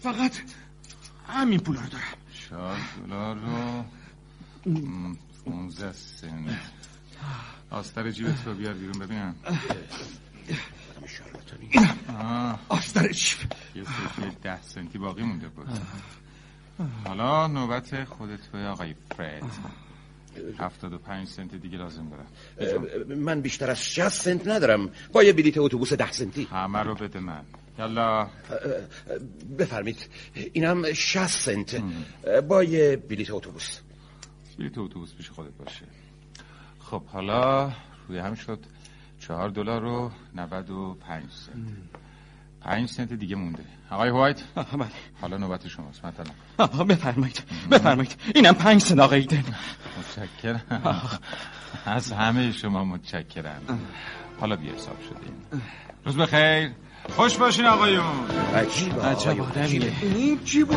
فقط 0.00 0.32
همین 1.28 1.60
پول 1.60 1.76
رو 1.76 1.86
دارم. 1.88 2.04
چهار 2.48 2.78
دلار 3.06 3.36
رو. 3.36 3.84
15 5.44 5.92
سنت. 5.92 6.60
آستر 7.70 8.10
جیبت 8.10 8.46
رو 8.46 8.54
بیار 8.54 8.74
بیرون 8.74 8.98
ببینم 8.98 9.34
آستر 12.68 13.12
چیپ 13.12 13.52
یه 13.74 13.84
سکه 13.84 14.30
ده 14.42 14.62
سنتی 14.62 14.98
باقی 14.98 15.22
مونده 15.22 15.48
بود. 15.48 15.68
حالا 17.04 17.46
نوبت 17.46 18.04
خودت 18.04 18.46
به 18.46 18.58
آقای 18.66 18.94
فرد 19.16 19.42
هفتاد 20.58 20.92
و 20.92 20.98
پنج 20.98 21.28
سنت 21.28 21.54
دیگه 21.54 21.78
لازم 21.78 22.08
دارم. 22.08 22.26
من 23.18 23.40
بیشتر 23.40 23.70
از 23.70 23.84
60 23.84 24.08
سنت 24.08 24.48
ندارم. 24.48 24.90
با 25.12 25.22
یه 25.22 25.32
بلیت 25.32 25.58
اتوبوس 25.58 25.92
ده 25.92 26.12
سنتی. 26.12 26.44
همه 26.44 26.82
رو 26.82 26.94
بده 26.94 27.20
من. 27.20 27.44
یالا 27.78 28.30
بفرمید 29.58 30.08
اینم 30.52 30.92
60 30.92 31.26
سنت. 31.26 31.82
با 32.48 32.64
یه 32.64 32.96
بلیت 32.96 33.30
اتوبوس. 33.30 33.80
بلیت 34.58 34.78
اتوبوس 34.78 35.14
پیش 35.14 35.30
خودت 35.30 35.52
باشه. 35.52 35.84
خب 36.78 37.04
حالا 37.04 37.72
روی 38.08 38.18
هم 38.18 38.34
شد. 38.34 38.58
چهار 39.20 39.48
دلار 39.48 39.84
و 39.84 40.12
نود 40.34 40.70
و 40.70 40.94
پنج 40.94 41.30
سنت. 41.30 41.72
پنج 42.66 42.88
سنت 42.90 43.12
دیگه 43.12 43.36
مونده. 43.36 43.64
آقای 43.90 44.08
هوایت؟ 44.08 44.40
بله. 44.54 44.86
حالا 45.20 45.36
نوبت 45.36 45.68
شماست 45.68 46.04
مثلا 46.04 46.24
آها 46.58 46.84
بفرمایید. 46.84 47.42
بفرمایید. 47.70 48.16
اینم 48.34 48.52
پنج 48.54 48.80
سن 48.80 49.00
آقای 49.00 49.20
ایدن 49.20 49.44
متشکرم. 49.98 50.60
از 51.86 52.12
همه 52.12 52.52
شما 52.52 52.84
متشکرم. 52.84 53.62
حالا 54.40 54.56
بی 54.56 54.68
حساب 54.68 54.96
شدیم 55.02 55.62
روز 56.04 56.16
بخیر. 56.16 56.70
خوش 57.16 57.36
باشین 57.36 57.66
آقایون. 57.66 58.04
عجیب 58.54 59.00
عجب 59.00 59.40
آدمیه. 59.40 59.92
این 60.02 60.44
چی 60.44 60.64
بود؟ 60.64 60.76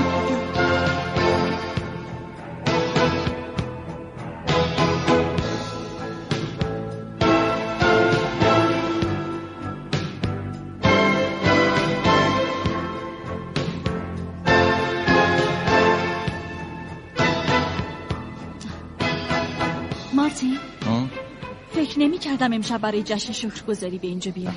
کردم 22.40 22.54
امشب 22.54 22.82
برای 22.82 23.04
جشن 23.04 23.34
شکرگزاری 23.34 23.98
به 23.98 24.08
اینجا 24.08 24.32
بیام. 24.32 24.56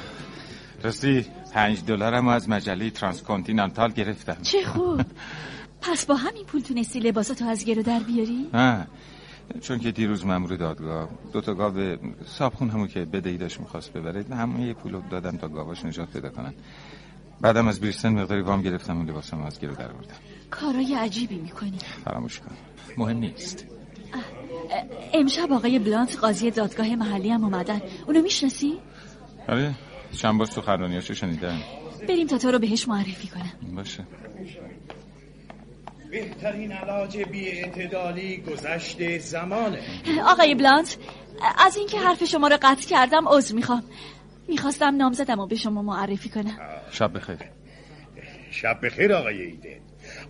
راستی 0.83 1.27
پنج 1.53 1.85
دلارم 1.85 2.29
از 2.29 2.49
مجله 2.49 2.91
ترانسکانتینانتال 2.91 3.91
گرفتم. 3.93 4.37
چه 4.43 4.65
خوب. 4.65 5.01
پس 5.85 6.07
با 6.07 6.15
همین 6.15 6.45
پول 6.45 6.61
تونستی 6.61 7.01
لباساتو 7.01 7.45
از 7.45 7.65
گرو 7.65 7.83
در 7.83 7.99
بیاری؟ 7.99 8.47
ها 8.55 8.85
چون 9.61 9.79
که 9.79 9.93
دیروز 9.93 10.27
مامور 10.27 10.57
دادگاه 10.57 11.09
دو 11.33 11.41
تا 11.41 11.55
گاو 11.55 11.97
صابخون 12.27 12.71
همون 12.71 12.89
که 12.89 13.05
بدهی 13.05 13.39
داشت 13.39 13.61
می‌خواست 13.61 13.93
ببره 13.93 14.25
همه 14.31 14.67
یه 14.67 14.75
پولو 14.75 15.01
دادم 15.11 15.37
تا 15.37 15.49
گاواش 15.49 15.85
نجات 15.85 16.11
پیدا 16.13 16.29
کنن. 16.29 16.55
بعدم 17.41 17.69
از 17.69 17.81
بریسندن 17.81 18.09
مقداری 18.09 18.43
وام 18.43 18.63
گرفتم 18.63 18.97
اون 18.97 19.11
لباسم 19.11 19.43
از 19.43 19.61
گرو 19.61 19.75
در 19.75 19.93
آوردم 19.93 20.15
کارای 20.51 20.95
عجیبی 20.95 21.37
می‌کنی. 21.37 21.79
فراموش 22.05 22.41
کن. 22.41 22.57
مهم 22.97 23.17
نیست. 23.17 23.67
امشب 25.13 25.53
آقای 25.53 25.79
بلانت 25.79 26.19
قاضی 26.19 26.51
دادگاه 26.51 26.97
محلی 26.97 27.31
هم 27.31 27.45
اومدن. 27.45 27.83
اونو 28.07 28.23
می‌شناسی؟ 28.23 28.79
آره 29.49 29.75
چند 30.19 30.39
باز 30.39 30.51
تو 30.51 30.61
خرانیاشو 30.61 31.15
شنیدم. 31.15 31.59
بریم 32.09 32.27
تا 32.27 32.39
تو 32.39 32.51
رو 32.51 32.59
بهش 32.59 32.89
معرفی 32.89 33.29
کنم. 33.29 33.75
باشه. 33.77 34.07
بهترین 36.11 36.73
علاج 36.73 37.19
بی 37.19 37.49
اعتدالی 37.49 38.37
گذشت 38.37 39.19
زمانه. 39.19 39.81
آقای 40.27 40.55
بلانت 40.55 40.97
از 41.59 41.77
اینکه 41.77 41.99
حرف 41.99 42.25
شما 42.25 42.49
رو 42.49 42.59
قطع 42.63 42.89
کردم 42.89 43.29
عذر 43.29 43.55
می‌خوام. 43.55 43.83
می‌خواستم 44.49 44.97
نامزدم 44.97 45.41
رو 45.41 45.47
به 45.47 45.57
شما 45.57 45.83
معرفی 45.83 46.29
کنم. 46.29 46.59
شب 46.91 47.17
بخیر. 47.17 47.37
شب 48.51 48.87
بخیر 48.87 49.13
آقای 49.13 49.43
ایده. 49.43 49.81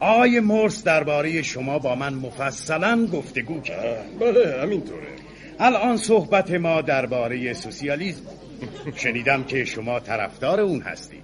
آقای 0.01 0.41
مورس 0.41 0.85
درباره 0.85 1.43
شما 1.43 1.79
با 1.79 1.95
من 1.95 2.15
مفصلا 2.15 3.07
گفتگو 3.07 3.61
کرد. 3.61 4.19
بله 4.21 4.63
همینطوره. 4.63 5.07
الان 5.61 5.97
صحبت 5.97 6.51
ما 6.51 6.83
درباره 6.83 7.55
سوسیالیسم. 7.55 8.23
شنیدم 8.97 9.45
که 9.45 9.65
شما 9.65 10.01
طرفدار 10.01 10.61
اون 10.61 10.81
هستید. 10.81 11.23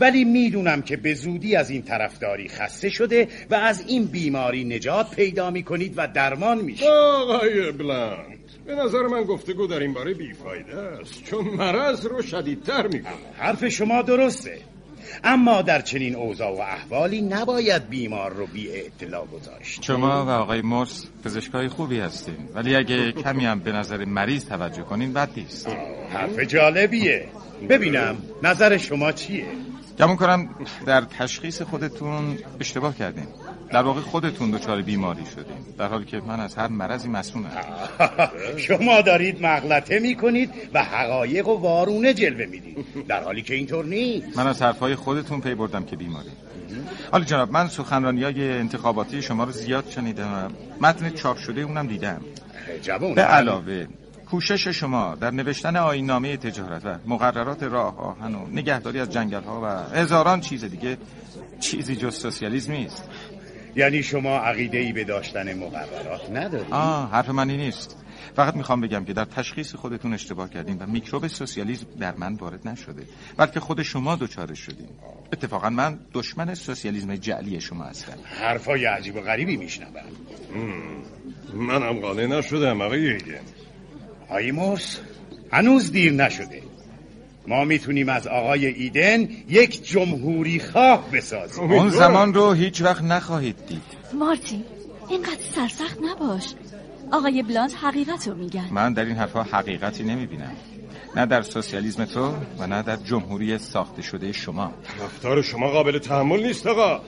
ولی 0.00 0.24
می‌دونم 0.24 0.82
که 0.82 0.96
به 0.96 1.14
زودی 1.14 1.56
از 1.56 1.70
این 1.70 1.82
طرفداری 1.82 2.48
خسته 2.48 2.88
شده 2.88 3.28
و 3.50 3.54
از 3.54 3.84
این 3.88 4.04
بیماری 4.04 4.64
نجات 4.64 5.14
پیدا 5.16 5.50
می‌کنید 5.50 5.94
و 5.96 6.08
درمان 6.08 6.58
میشه 6.58 6.88
آقای 6.88 7.72
بلند 7.72 8.38
به 8.66 8.74
نظر 8.74 9.02
من 9.02 9.22
گفتگو 9.22 9.66
در 9.66 9.78
این 9.78 9.92
باره 9.92 10.14
بیفایده 10.14 10.76
است 10.76 11.24
چون 11.24 11.44
مرض 11.44 12.06
رو 12.06 12.22
شدیدتر 12.22 12.86
می‌کنه. 12.86 13.12
حرف 13.38 13.68
شما 13.68 14.02
درسته. 14.02 14.58
اما 15.24 15.62
در 15.62 15.80
چنین 15.80 16.16
اوضاع 16.16 16.50
و 16.56 16.60
احوالی 16.60 17.22
نباید 17.22 17.88
بیمار 17.88 18.32
رو 18.32 18.46
بی 18.46 18.68
اطلاع 18.70 19.26
گذاشت. 19.26 19.82
شما 19.82 20.24
و 20.26 20.28
آقای 20.28 20.62
مورس 20.62 21.06
پزشکای 21.24 21.68
خوبی 21.68 22.00
هستین. 22.00 22.48
ولی 22.54 22.76
اگه 22.76 23.12
کمی 23.12 23.46
هم 23.46 23.60
به 23.60 23.72
نظر 23.72 24.04
مریض 24.04 24.44
توجه 24.44 24.82
کنین 24.82 25.12
بد 25.12 25.30
نیست. 25.36 25.68
حرف 26.12 26.38
جالبیه. 26.40 27.28
ببینم 27.68 28.16
نظر 28.42 28.76
شما 28.76 29.12
چیه؟ 29.12 29.46
گمون 29.98 30.16
کنم 30.16 30.48
در 30.86 31.00
تشخیص 31.00 31.62
خودتون 31.62 32.38
اشتباه 32.60 32.96
کردین. 32.96 33.26
در 33.70 33.82
واقع 33.82 34.00
خودتون 34.00 34.50
دچار 34.50 34.82
بیماری 34.82 35.26
شدین. 35.26 35.74
در 35.78 35.88
حالی 35.88 36.04
که 36.04 36.20
من 36.20 36.40
از 36.40 36.54
هر 36.54 36.68
مرضی 36.68 37.08
مسئولم 37.08 37.50
شما 38.68 39.00
دارید 39.00 39.46
مغلطه 39.46 39.98
می‌کنید 39.98 40.50
و 40.74 40.84
حقایق 40.84 41.48
و 41.48 41.60
وارونه 41.60 42.14
جلوه 42.14 42.46
می‌دید. 42.46 42.86
در 43.08 43.22
حالی 43.22 43.42
که 43.42 43.54
اینطور 43.54 43.84
نیست. 43.84 44.38
من 44.38 44.46
از 44.46 44.62
حرفهای 44.62 44.94
خودتون 44.94 45.40
پی 45.40 45.54
بردم 45.54 45.84
که 45.84 45.96
بیماری. 45.96 46.30
حالا 47.12 47.24
جناب 47.24 47.52
من 47.52 47.68
سخنرانی 47.68 48.22
های 48.22 48.52
انتخاباتی 48.52 49.22
شما 49.22 49.44
رو 49.44 49.52
زیاد 49.52 49.90
شنیدم 49.90 50.50
متن 50.80 51.10
چاپ 51.10 51.36
شده 51.36 51.60
اونم 51.60 51.86
دیدم. 51.86 52.20
جوان 52.82 53.14
به 53.14 53.22
علاوه 53.22 53.86
کوشش 54.30 54.68
شما 54.68 55.14
در 55.14 55.30
نوشتن 55.30 55.76
آینامه 55.76 56.36
تجارت 56.36 56.86
و 56.86 56.98
مقررات 57.06 57.62
راه 57.62 57.98
آهن 57.98 58.34
و 58.34 58.46
نگهداری 58.52 59.00
از 59.00 59.10
جنگل 59.10 59.42
ها 59.42 59.60
و 59.62 59.96
هزاران 59.96 60.40
چیز 60.40 60.64
دیگه 60.64 60.96
چیزی 61.60 61.96
جز 61.96 62.14
سوسیالیسم 62.14 62.72
نیست. 62.72 63.04
یعنی 63.76 64.02
شما 64.02 64.38
عقیده 64.38 64.78
ای 64.78 64.92
به 64.92 65.04
داشتن 65.04 65.54
مقررات 65.54 66.30
ندارید 66.30 66.72
آه 66.72 67.10
حرف 67.10 67.28
من 67.28 67.50
این 67.50 67.60
نیست. 67.60 67.96
فقط 68.36 68.56
می‌خوام 68.56 68.80
بگم 68.80 69.04
که 69.04 69.12
در 69.12 69.24
تشخیص 69.24 69.74
خودتون 69.74 70.14
اشتباه 70.14 70.50
کردین 70.50 70.78
و 70.78 70.86
میکروب 70.86 71.26
سوسیالیسم 71.26 71.86
در 72.00 72.14
من 72.14 72.34
وارد 72.34 72.68
نشده 72.68 73.02
بلکه 73.36 73.60
خود 73.60 73.82
شما 73.82 74.16
دچارش 74.16 74.58
شدین 74.58 74.88
اتفاقا 75.32 75.70
من 75.70 75.98
دشمن 76.12 76.54
سوسیالیسم 76.54 77.16
جعلی 77.16 77.60
شما 77.60 77.84
هستم. 77.84 78.18
حرفای 78.24 78.84
عجیب 78.84 79.16
و 79.16 79.20
غریبی 79.20 79.56
میشنوم. 79.56 80.04
منم 81.54 82.00
قانع 82.00 82.26
نشدم 82.26 82.80
آقای 82.80 83.12
ایگن 83.12 83.40
آقای 84.28 84.50
مورس 84.50 85.00
هنوز 85.52 85.92
دیر 85.92 86.12
نشده. 86.12 86.62
ما 87.46 87.64
می‌تونیم 87.64 88.08
از 88.08 88.26
آقای 88.26 88.66
ایدن 88.66 89.28
یک 89.48 89.88
جمهوری 89.88 90.60
خواه 90.60 91.10
بسازیم. 91.10 91.72
اون 91.72 91.90
زمان 91.90 92.34
رو 92.34 92.52
هیچ 92.52 92.82
وقت 92.82 93.02
نخواهید 93.02 93.56
دید. 93.66 93.82
مارتین 94.14 94.64
اینقدر 95.08 95.42
سرسخت 95.54 95.98
نباش. 96.02 96.54
آقای 97.12 97.42
بلانت 97.42 97.74
حقیقت 97.82 98.28
رو 98.28 98.34
میگن. 98.34 98.68
من 98.70 98.92
در 98.92 99.04
این 99.04 99.16
حرفها 99.16 99.42
حقیقتی 99.42 100.02
نمی‌بینم. 100.02 100.52
نه 101.16 101.26
در 101.26 101.42
سوسیالیسم 101.42 102.04
تو 102.04 102.34
و 102.58 102.66
نه 102.66 102.82
در 102.82 102.96
جمهوری 102.96 103.58
ساخته 103.58 104.02
شده 104.02 104.32
شما. 104.32 104.72
رفتار 105.04 105.42
شما 105.42 105.70
قابل 105.70 105.98
تحمل 105.98 106.46
نیست 106.46 106.66
آقا. 106.66 107.00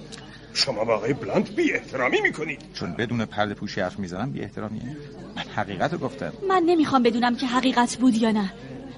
شما 0.55 0.85
با 0.85 0.95
آقای 0.95 1.13
بلند 1.13 1.55
بی 1.55 1.73
احترامی 1.73 2.21
می‌کنید. 2.21 2.61
چون 2.75 2.93
بدون 2.93 3.25
پرده 3.25 3.55
پوشی 3.55 3.81
حرف 3.81 3.99
می‌زنم 3.99 4.33
بی 4.33 4.41
احترامیه. 4.41 4.97
من 5.37 5.43
حقیقت 5.57 5.93
رو 5.93 5.99
گفتم. 5.99 6.33
من 6.49 6.63
نمی‌خوام 6.67 7.03
بدونم 7.03 7.37
که 7.37 7.47
حقیقت 7.47 7.97
بود 7.97 8.15
یا 8.15 8.31
نه. 8.31 8.53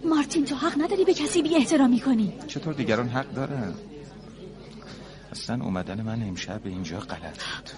مارتین 0.05 0.45
تو 0.45 0.55
حق 0.55 0.83
نداری 0.83 1.05
به 1.05 1.15
کسی 1.15 1.43
بی 1.43 1.57
احترامی 1.57 2.01
کنی. 2.01 2.33
چطور 2.47 2.75
دیگران 2.75 3.09
حق 3.09 3.33
دارن؟ 3.33 3.75
اصلا 5.33 5.65
اومدن 5.65 6.03
من 6.03 6.23
امشب 6.23 6.63
به 6.63 6.71
اینجا 6.71 6.99
غلط 6.99 7.45
بود. 7.45 7.71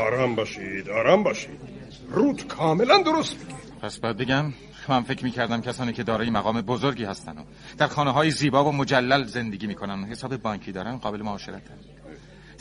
آرام 0.00 0.34
باشید 0.34 0.88
آرام 0.88 1.22
باشید. 1.22 1.60
رود 2.08 2.46
کاملا 2.46 3.02
درست 3.02 3.36
میگه. 3.36 3.54
پس 3.82 3.98
باید 3.98 4.16
بگم 4.16 4.52
من 4.88 5.02
فکر 5.02 5.24
می‌کردم 5.24 5.60
کسانی 5.60 5.92
که 5.92 6.02
دارای 6.02 6.30
مقام 6.30 6.60
بزرگی 6.60 7.04
هستن 7.04 7.38
و 7.38 7.42
در 7.78 7.86
خانه 7.86 8.10
های 8.10 8.30
زیبا 8.30 8.64
و 8.64 8.72
مجلل 8.72 9.24
زندگی 9.24 9.66
می‌کنن. 9.66 10.02
و 10.02 10.06
حساب 10.06 10.36
بانکی 10.36 10.72
دارن 10.72 10.96
قابل 10.96 11.22
معاشرتن 11.22 11.78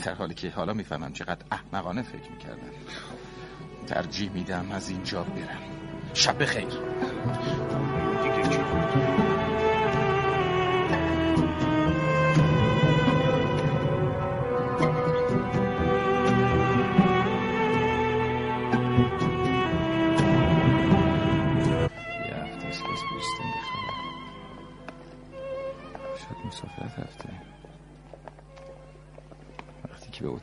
در 0.05 0.13
حالی 0.13 0.33
که 0.33 0.49
حالا 0.49 0.73
می‌فهمم 0.73 1.13
چقدر 1.13 1.45
احمقانه 1.51 2.01
فکر 2.01 2.31
می‌کردم. 2.31 2.71
ترجیح 3.87 4.31
میدم 4.31 4.71
از 4.71 4.89
اینجا 4.89 5.23
برم. 5.23 5.61
شب 6.13 6.41
بخیر. 6.41 6.67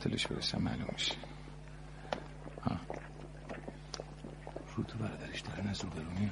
هتلش 0.01 0.27
برسم 0.27 0.61
معلوم 0.61 0.87
میشه. 0.93 1.15
ها. 2.63 2.77
رو 4.75 4.83
تو 4.83 4.97
برادرش 4.97 5.39
دارن 5.39 5.67
از 5.67 5.83
روبرو 5.83 6.11
میان 6.19 6.31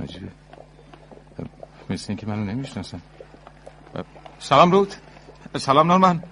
عجیبه. 0.00 0.28
مثل 1.90 2.04
اینکه 2.08 2.26
منو 2.26 2.44
نمی‌شناسن. 2.44 3.02
سلام 4.38 4.72
رود. 4.72 4.94
سلام 5.56 5.86
نورمن 5.86 6.22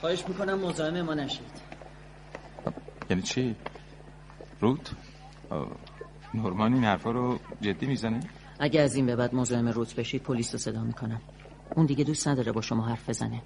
خواهش 0.00 0.28
می‌کنم 0.28 0.58
مزاحم 0.58 1.02
ما 1.02 1.14
نشید. 1.14 1.60
یعنی 3.10 3.22
چی؟ 3.22 3.56
رود؟ 4.60 4.88
نورمان 6.34 6.74
این 6.74 6.84
حرفا 6.84 7.10
رو 7.10 7.38
جدی 7.60 7.86
می‌زنه؟ 7.86 8.20
اگه 8.58 8.80
از 8.80 8.94
این 8.94 9.06
به 9.06 9.16
بعد 9.16 9.34
مزاحم 9.34 9.68
روت 9.68 9.94
بشید 9.94 10.22
پلیس 10.22 10.52
رو 10.52 10.58
صدا 10.58 10.82
می‌کنم. 10.82 11.20
اون 11.76 11.86
دیگه 11.86 12.04
دوست 12.04 12.28
نداره 12.28 12.52
با 12.52 12.60
شما 12.60 12.86
حرف 12.86 13.08
بزنه 13.08 13.42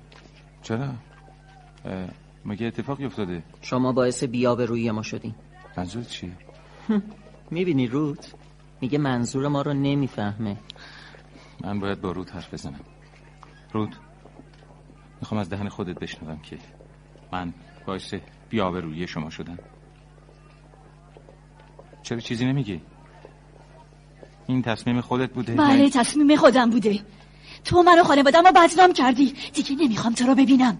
چرا؟ 0.63 0.95
مگه 2.45 2.67
اتفاقی 2.67 3.05
افتاده؟ 3.05 3.43
شما 3.61 3.93
باعث 3.93 4.25
بیاب 4.25 4.61
روی 4.61 4.91
ما 4.91 5.03
شدین 5.03 5.35
منظور 5.77 6.05
چیه؟ 6.05 6.33
می‌بینی 7.51 7.87
روت 7.87 8.35
میگه 8.81 8.99
منظور 8.99 9.49
ما 9.49 9.63
رو 9.63 9.73
نمی‌فهمه 9.73 10.57
من 11.65 11.81
باید 11.81 12.01
با 12.01 12.13
رود 12.13 12.31
حرف 12.31 12.55
بزنم 12.55 12.81
رود 13.73 13.97
می‌خوام 15.21 15.41
از 15.41 15.51
دهن 15.51 15.69
خودت 15.69 15.99
بشنوم 15.99 16.39
که 16.39 16.59
من 17.33 17.55
باعث 17.87 18.15
بیاورویی 18.51 19.07
شما 19.07 19.31
شدم 19.31 19.59
چرا 22.03 22.21
چیزی 22.21 22.47
نمیگی؟ 22.47 22.81
این 24.47 24.63
تصمیم 24.63 25.01
خودت 25.01 25.33
بوده؟ 25.33 25.55
بله 25.55 25.91
تصمیم 25.91 26.37
خودم 26.37 26.71
بوده 26.71 27.01
تو 27.65 27.83
منو 27.83 28.05
خانوادم 28.05 28.47
رو 28.47 28.53
بدنام 28.53 28.93
کردی. 28.93 29.35
دیگه 29.55 29.85
نمی‌خوام 29.85 30.15
تو 30.15 30.27
رو 30.27 30.35
ببینم. 30.35 30.79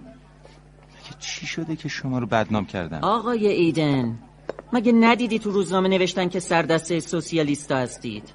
مگه 0.89 1.17
چی 1.19 1.47
شده 1.47 1.77
که 1.77 1.89
شما 1.89 2.19
رو 2.19 2.27
بدنام 2.27 2.67
کردن؟ 2.67 2.99
آقای 2.99 3.47
ایدن 3.47 4.19
مگه 4.73 4.93
ندیدی 4.93 5.39
تو 5.39 5.51
روزنامه 5.51 5.89
نوشتن 5.89 6.29
که 6.29 6.41
سردسته 6.41 7.01
سوسیالیستا 7.01 7.77
هستید؟ 7.77 8.33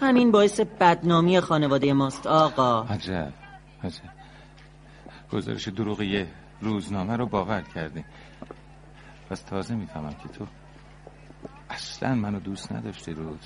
همین 0.00 0.30
باعث 0.30 0.60
بدنامی 0.60 1.40
خانواده 1.40 1.92
ماست 1.92 2.26
آقا. 2.26 2.82
عجب 2.82 3.32
عجب. 3.84 4.02
گزارش 5.32 5.68
دروغی 5.68 6.26
روزنامه 6.60 7.16
رو 7.16 7.26
باور 7.26 7.62
کرده 7.74 8.04
پس 9.30 9.40
تازه 9.40 9.74
می‌فهمم 9.74 10.14
که 10.22 10.28
تو 10.28 10.46
اصلا 11.70 12.14
منو 12.14 12.40
دوست 12.40 12.72
نداشتی 12.72 13.12
رود. 13.12 13.40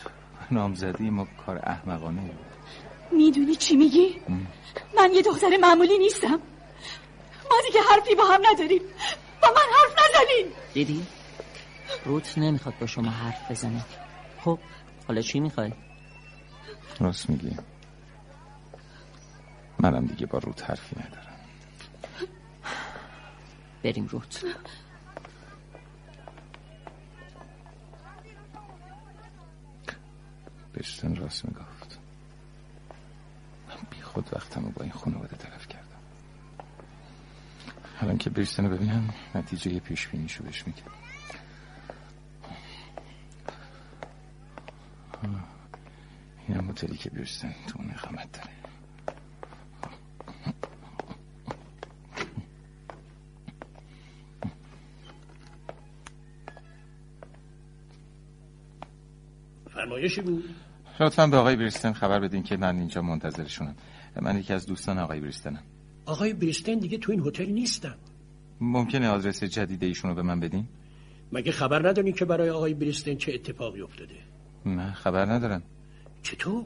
نامزدی 0.50 1.10
ما 1.10 1.26
کار 1.46 1.60
احمقانه. 1.62 2.20
بود 2.20 2.49
می‌دونی 3.12 3.56
چی 3.56 3.76
میگی؟ 3.76 4.20
من 4.96 5.10
یه 5.14 5.22
دختر 5.22 5.56
معمولی 5.60 5.98
نیستم. 5.98 6.40
ما 7.50 7.56
دیگه 7.66 7.80
حرفی 7.90 8.14
با 8.14 8.24
هم 8.24 8.40
نداریم. 8.52 8.82
با 9.42 9.48
من 9.48 9.56
حرف 9.56 9.92
نزنین. 9.92 10.52
دیدی؟ 10.74 11.06
روت 12.04 12.38
نمی‌خواد 12.38 12.78
با 12.78 12.86
شما 12.86 13.10
حرف 13.10 13.50
بزنه. 13.50 13.84
خب 14.40 14.58
حالا 15.08 15.20
چی 15.20 15.40
می‌خوای؟ 15.40 15.72
راست 17.00 17.30
میگی. 17.30 17.56
منم 19.78 20.06
دیگه 20.06 20.26
با 20.26 20.38
رود 20.38 20.60
حرفی 20.60 20.96
ندارم. 20.96 21.40
بریم 23.82 24.06
روت. 24.06 24.44
بشتن 30.74 31.16
راست 31.16 31.46
بی 31.46 31.52
خود 34.20 34.34
وقتم 34.34 34.64
رو 34.64 34.70
با 34.70 34.82
این 34.82 34.92
خانواده 34.92 35.36
تلف 35.36 35.68
کردم. 35.68 35.86
الان 38.00 38.18
که 38.18 38.30
بریستن 38.30 38.64
رو 38.64 38.76
ببینم 38.76 39.14
نتیجه 39.34 39.80
پیش 39.80 40.08
بینیشو 40.08 40.44
بهش 40.44 40.66
میگم. 40.66 40.82
آه، 45.22 45.44
اینم 46.48 46.70
هتلی 46.70 46.96
که 46.96 47.10
بریستن 47.10 47.54
تو 47.66 47.78
اون 47.78 47.90
اقامت 47.90 48.32
داره. 48.32 48.50
فرمایشی 59.74 60.20
بود؟ 60.20 60.54
لطفا 61.00 61.26
به 61.26 61.36
آقای 61.36 61.56
بریستن 61.56 61.92
خبر 61.92 62.20
بدین 62.20 62.42
که 62.42 62.56
من 62.56 62.76
اینجا 62.76 63.02
منتظرشونم. 63.02 63.74
من 64.22 64.38
یکی 64.38 64.52
از 64.52 64.66
دوستان 64.66 64.98
آقای 64.98 65.20
بریستنم. 65.20 65.62
آقای 66.06 66.32
بریستن 66.32 66.78
دیگه 66.78 66.98
تو 66.98 67.12
این 67.12 67.20
هتل 67.26 67.46
نیستن. 67.46 67.94
ممکنه 68.60 69.08
آدرس 69.08 69.44
جدید 69.44 69.84
ایشون 69.84 70.10
رو 70.10 70.16
به 70.16 70.22
من 70.22 70.40
بدین؟ 70.40 70.66
مگه 71.32 71.52
خبر 71.52 71.88
ندارین 71.88 72.14
که 72.14 72.24
برای 72.24 72.50
آقای 72.50 72.74
بریستن 72.74 73.14
چه 73.14 73.34
اتفاقی 73.34 73.80
افتاده؟ 73.80 74.14
نه 74.66 74.92
خبر 74.92 75.26
ندارم. 75.32 75.62
چطور؟ 76.22 76.64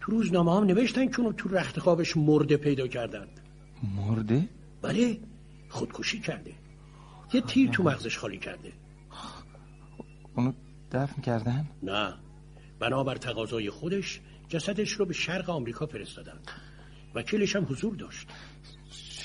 تو 0.00 0.12
روزنامه 0.12 0.56
هم 0.56 0.64
نوشتن 0.64 1.08
که 1.08 1.20
اونو 1.20 1.32
تو 1.32 1.48
رخت 1.48 1.78
خوابش 1.78 2.16
مرده 2.16 2.56
پیدا 2.56 2.86
کردن 2.86 3.26
مرده؟ 3.96 4.48
بله 4.82 5.18
خودکشی 5.68 6.20
کرده. 6.20 6.52
یه 7.32 7.40
تیر 7.40 7.70
تو 7.70 7.82
مغزش 7.82 8.18
خالی 8.18 8.38
کرده. 8.38 8.72
اونو 10.36 10.52
دفن 10.92 11.22
کردن؟ 11.22 11.66
نه 11.82 12.14
بنابر 12.78 13.16
تقاضای 13.16 13.70
خودش 13.70 14.20
جسدش 14.48 14.92
رو 14.92 15.06
به 15.06 15.14
شرق 15.14 15.50
آمریکا 15.50 15.86
فرستادن. 15.86 16.38
وکیلش 17.14 17.56
هم 17.56 17.64
حضور 17.64 17.96
داشت. 17.96 18.28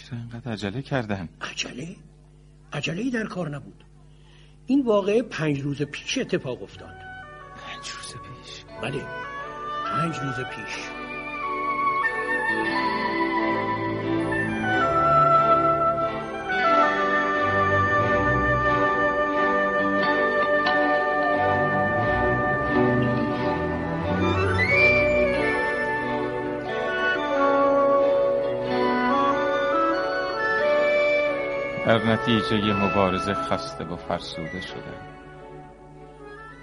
چرا 0.10 0.20
انقدر 0.20 0.52
عجله 0.52 0.82
کردن؟ 0.82 1.30
عجله؟ 1.42 1.96
عجله 2.74 3.10
در 3.10 3.26
کار 3.26 3.50
نبود. 3.50 3.84
این 4.66 4.86
واقعه 4.86 5.22
پنج 5.22 5.62
روز 5.62 5.82
پیش 5.82 6.18
اتفاق 6.18 6.64
افتاد. 6.64 6.96
پنج 7.56 7.90
روز 7.90 8.14
پیش؟ 8.14 8.64
بله. 8.82 9.06
پنج 9.86 10.16
روز 10.16 10.46
پیش. 10.46 11.00
در 31.86 32.06
نتیجه 32.06 32.74
مبارزه 32.74 33.34
خسته 33.34 33.84
و 33.84 33.96
فرسوده 33.96 34.62
شدم. 34.62 35.08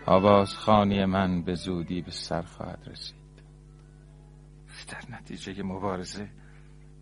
آواز 0.06 0.54
خانی 0.54 1.04
من 1.04 1.42
به 1.42 1.54
زودی 1.54 2.02
به 2.02 2.10
سر 2.10 2.42
خواهد 2.42 2.78
رسید. 2.86 3.16
در 4.88 5.16
نتیجه 5.16 5.62
مبارزه 5.62 6.28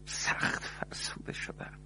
سخت 0.05 0.63
فرسوده 0.63 1.33
شدم. 1.33 1.79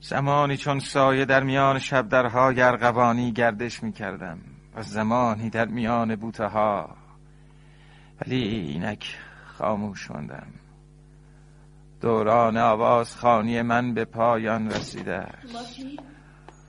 زمانی 0.00 0.56
چون 0.56 0.78
سایه 0.78 1.24
در 1.24 1.42
میان 1.42 1.78
شب 1.78 2.08
درهای 2.08 2.62
ارغوانی 2.62 3.32
گردش 3.32 3.82
می 3.82 3.92
کردم 3.92 4.38
و 4.74 4.82
زمانی 4.82 5.50
در 5.50 5.66
میان 5.66 6.16
بوته 6.16 6.46
ها 6.46 6.96
ولی 8.20 8.42
اینک 8.42 9.18
خاموش 9.46 10.10
ماندم. 10.10 10.59
دوران 12.00 12.56
آواز 12.56 13.16
خانی 13.16 13.62
من 13.62 13.94
به 13.94 14.04
پایان 14.04 14.70
رسیده 14.70 15.14
است. 15.14 15.56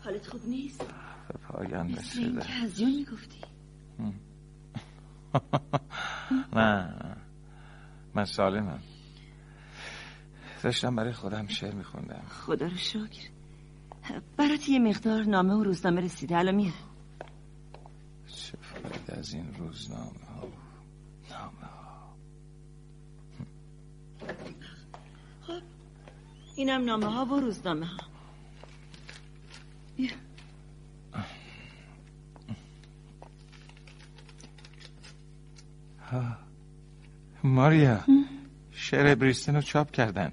حالت 0.03 0.27
خوب 0.27 0.41
نیست؟ 0.45 0.79
به 1.27 1.39
پایان 1.47 1.93
رسیده 1.93 2.51
از 2.63 2.77
جون 2.79 2.89
می‌گفتی. 2.95 3.41
نه 6.55 6.93
من 8.15 8.25
سالمم. 8.25 8.79
داشتم 10.63 10.95
برای 10.95 11.13
خودم 11.13 11.47
شعر 11.47 11.73
میخوندم. 11.73 12.23
خدا 12.29 12.65
رو 12.65 12.75
شکر. 12.77 13.29
برات 14.37 14.69
یه 14.69 14.79
مقدار 14.79 15.23
نامه 15.23 15.53
و 15.53 15.63
روزنامه 15.63 16.01
رسیده. 16.01 16.37
الان 16.37 16.55
میاره 16.55 16.73
چه 18.27 18.57
فاید 18.57 19.11
از 19.19 19.33
این 19.33 19.53
روزنامه 19.53 20.25
ها 20.35 20.47
نامه 21.29 21.65
ها 21.65 22.15
اینم 26.61 26.85
نامه 26.85 27.05
ها 27.05 27.25
و 27.25 27.39
روزنامه 27.39 27.85
ها 27.85 27.97
بیا 29.97 30.11
ها. 36.11 36.37
ماریا 37.43 38.05
شعر 38.71 39.15
بریستن 39.15 39.55
رو 39.55 39.61
چاپ 39.61 39.91
کردن. 39.91 40.31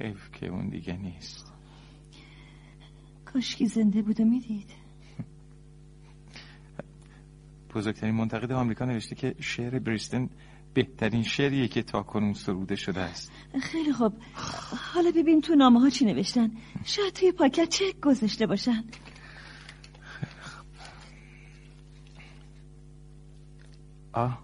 حیف 0.00 0.30
که 0.32 0.46
اون 0.46 0.68
دیگه 0.68 0.96
نیست. 0.96 1.52
کاشکی 3.24 3.66
زنده 3.66 4.02
بود 4.02 4.20
و 4.20 4.24
می‌دید. 4.24 4.70
بزرگترین 7.74 8.14
منتقد 8.14 8.52
آمریکا 8.52 8.84
نوشته 8.84 9.14
که 9.14 9.34
شعر 9.40 9.78
بریستن 9.78 10.30
بهترین 10.74 11.22
شعریه 11.22 11.68
که 11.68 11.82
تا 11.82 12.02
کنون 12.02 12.32
سروده 12.32 12.76
شده 12.76 13.00
است. 13.00 13.32
خیلی 13.62 13.92
خوب. 13.92 14.12
حالا 14.94 15.10
ببین 15.16 15.40
تو 15.40 15.54
نامه 15.54 15.80
ها 15.80 15.90
چی 15.90 16.04
نوشتن. 16.04 16.50
شاید 16.84 17.12
توی 17.12 17.32
پاکت 17.32 17.68
چک 17.68 18.00
گذاشته 18.00 18.46
باشن. 18.46 18.84
آه. 24.12 24.38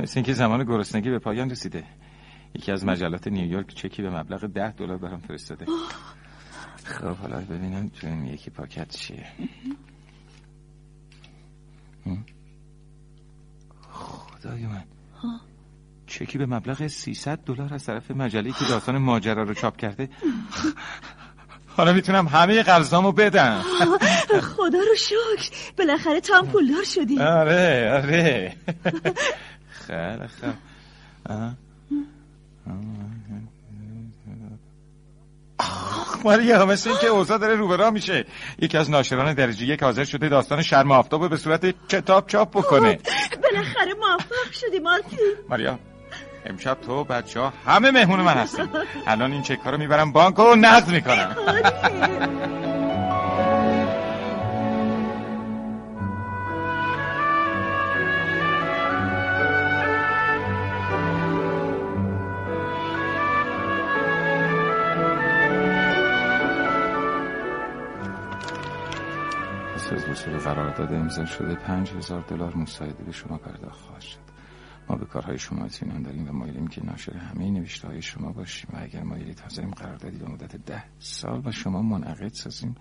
مثل 0.00 0.12
اینکه 0.18 0.32
زمان 0.32 0.64
گرسنگی 0.64 1.10
به 1.10 1.18
پایان 1.18 1.50
رسیده. 1.50 1.84
یکی 2.54 2.72
از 2.72 2.84
مجلات 2.84 3.28
نیویورک 3.28 3.74
چکی 3.74 4.02
به 4.02 4.10
مبلغ 4.10 4.46
ده 4.46 4.70
دلار 4.72 4.98
برام 4.98 5.20
فرستاده. 5.20 5.66
خب 6.84 7.16
حالا 7.16 7.40
ببینم 7.40 7.88
تو 7.88 8.06
این 8.06 8.26
یکی 8.26 8.50
پاکت 8.50 8.88
چیه 8.96 9.26
هم؟ 12.06 12.24
خدای 13.90 14.66
من 14.66 14.84
چکی 16.26 16.38
به 16.38 16.46
مبلغ 16.46 16.86
300 16.86 17.38
دلار 17.38 17.74
از 17.74 17.84
طرف 17.84 18.10
مجله 18.10 18.52
که 18.52 18.64
داستان 18.68 18.98
ماجرا 18.98 19.42
رو 19.42 19.54
چاپ 19.54 19.76
کرده. 19.76 20.08
حالا 21.76 21.92
می‌تونم 21.92 22.26
همه 22.26 22.62
قرضامو 22.62 23.12
بدم. 23.12 23.62
خدا 24.56 24.78
رو 24.78 24.96
شکر. 24.96 25.50
بالاخره 25.78 26.20
تو 26.20 26.34
هم 26.34 26.46
پولدار 26.46 26.84
شدی. 26.84 27.18
آره 27.18 27.92
آره. 27.92 28.56
خیلی 29.70 30.28
خب 35.60 36.26
ماریا 36.26 36.66
مثل 36.66 36.90
این 36.90 36.98
که 36.98 37.06
اوضاع 37.06 37.38
داره 37.38 37.54
روبرا 37.54 37.90
میشه. 37.90 38.24
یکی 38.58 38.78
از 38.78 38.90
ناشران 38.90 39.34
درجه 39.34 39.66
یک 39.66 39.82
حاضر 39.82 40.04
شده 40.04 40.28
داستان 40.28 40.62
شرم 40.62 40.90
آفتاب 40.90 41.30
به 41.30 41.36
صورت 41.36 41.88
کتاب 41.88 42.26
چاپ 42.26 42.50
بکنه. 42.50 42.98
بالاخره 43.42 43.94
موفق 43.94 44.52
شدی 44.52 44.78
مارتی 44.78 45.16
ماریا 45.48 45.78
امشب 46.46 46.74
تو 46.74 47.04
بچه 47.04 47.40
ها 47.40 47.52
همه 47.66 47.90
مهمون 47.90 48.20
من 48.20 48.34
هستیم. 48.34 48.68
الان 49.06 49.32
این 49.32 49.42
چک 49.42 49.60
رو 49.64 49.78
می‌برم 49.78 50.12
بانک 50.12 50.38
و 50.38 50.54
نقد 50.54 50.88
می‌کنم. 50.88 51.36
از 69.92 70.08
وصول 70.08 70.38
قرارداد 70.38 70.92
امضا 70.92 71.24
شده 71.24 71.54
پنج 71.54 71.90
هزار 71.90 72.24
دلار 72.28 72.56
مساعده 72.56 73.04
به 73.04 73.12
شما 73.12 73.36
پرداخت 73.36 73.80
خواهد 73.80 74.00
شد. 74.00 74.18
به 74.96 75.06
کارهای 75.06 75.38
شما 75.38 75.64
اطمینان 75.64 76.02
داریم 76.02 76.28
و 76.28 76.32
مایلیم 76.32 76.66
که 76.66 76.84
ناشر 76.84 77.16
همه 77.16 77.50
نوشته 77.50 77.88
های 77.88 78.02
شما 78.02 78.32
باشیم 78.32 78.70
و 78.72 78.82
اگر 78.82 79.02
مایلید 79.02 79.40
حاضریم 79.40 79.70
قراردادی 79.70 80.18
به 80.18 80.28
مدت 80.28 80.56
ده 80.56 80.84
سال 80.98 81.42
و 81.44 81.52
شما 81.52 81.82
منعقد 81.82 82.32
سازیم 82.32 82.74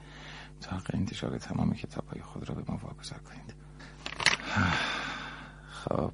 تا 0.62 0.76
حق 0.76 0.92
انتشار 0.94 1.38
تمام 1.38 1.74
کتاب 1.74 2.08
های 2.08 2.22
خود 2.22 2.50
را 2.50 2.56
به 2.56 2.72
ما 2.72 2.80
واگذار 2.84 3.20
کنید. 3.20 3.56
خب. 5.84 6.12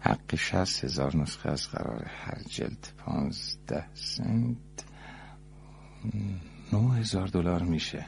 حق 0.00 0.34
شست 0.34 0.84
هزار 0.84 1.16
نسخه 1.16 1.50
از 1.50 1.68
قرار 1.68 2.04
هر 2.04 2.42
جلد 2.48 2.92
پانزده 2.98 3.86
سنت. 3.94 4.56
نه 6.72 6.94
هزار 6.94 7.26
دلار 7.26 7.62
میشه. 7.62 8.06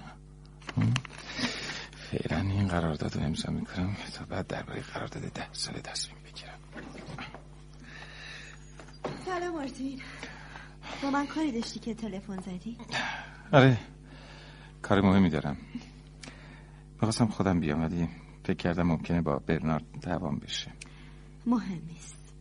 فعلا 2.10 2.40
این 2.40 2.68
قرارداد 2.68 3.16
رو 3.16 3.22
امضا 3.22 3.52
می‌کنم 3.52 3.96
تا 4.14 4.24
بعد 4.24 4.46
درباره 4.46 4.80
قرارداد 4.80 5.22
ده 5.22 5.52
سال 5.52 5.74
تصمیم 5.74 6.16
بگیرم. 6.24 6.58
سلام 9.24 9.52
مارتین 9.52 10.00
با 11.02 11.10
من 11.10 11.26
کاری 11.26 11.52
داشتی 11.52 11.80
که 11.80 11.94
تلفن 11.94 12.40
زدی؟ 12.40 12.78
آره 13.52 13.78
کار 14.82 15.00
مهمی 15.00 15.30
دارم. 15.30 15.56
می‌خواستم 16.92 17.26
خودم 17.26 17.60
بیام 17.60 17.82
ولی 17.82 18.08
فکر 18.44 18.56
کردم 18.56 18.82
ممکنه 18.82 19.22
با 19.22 19.38
برنارد 19.38 19.84
دوام 20.02 20.38
بشه. 20.38 20.70
مهم 21.46 21.82
نیست. 21.86 22.34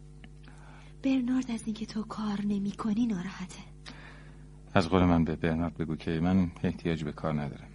برنارد 1.03 1.51
از 1.51 1.63
اینکه 1.65 1.85
تو 1.85 2.03
کار 2.03 2.41
نمی 2.41 2.71
کنی 2.71 3.05
ناراحته. 3.05 3.59
از 4.73 4.89
قول 4.89 5.03
من 5.03 5.23
به 5.23 5.35
برنارد 5.35 5.77
بگو 5.77 5.95
که 5.95 6.11
من 6.11 6.51
احتیاج 6.63 7.03
به 7.03 7.11
کار 7.11 7.41
ندارم. 7.41 7.68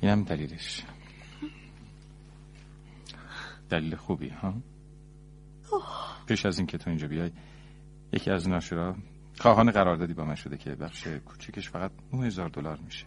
اینم 0.00 0.24
دلیلش. 0.24 0.82
دلیل 3.70 3.96
خوبی 3.96 4.28
ها؟ 4.28 4.54
پیش 6.26 6.46
از 6.46 6.58
اینکه 6.58 6.78
تو 6.78 6.90
اینجا 6.90 7.08
بیای 7.08 7.30
یکی 8.12 8.30
از 8.30 8.48
ناشرا 8.48 8.96
خواهان 9.40 9.70
قراردادی 9.70 10.14
با 10.14 10.24
من 10.24 10.34
شده 10.34 10.56
که 10.56 10.74
بخش 10.74 11.06
کوچیکش 11.06 11.70
فقط 11.70 11.90
9000 12.12 12.48
دلار 12.48 12.78
میشه. 12.84 13.06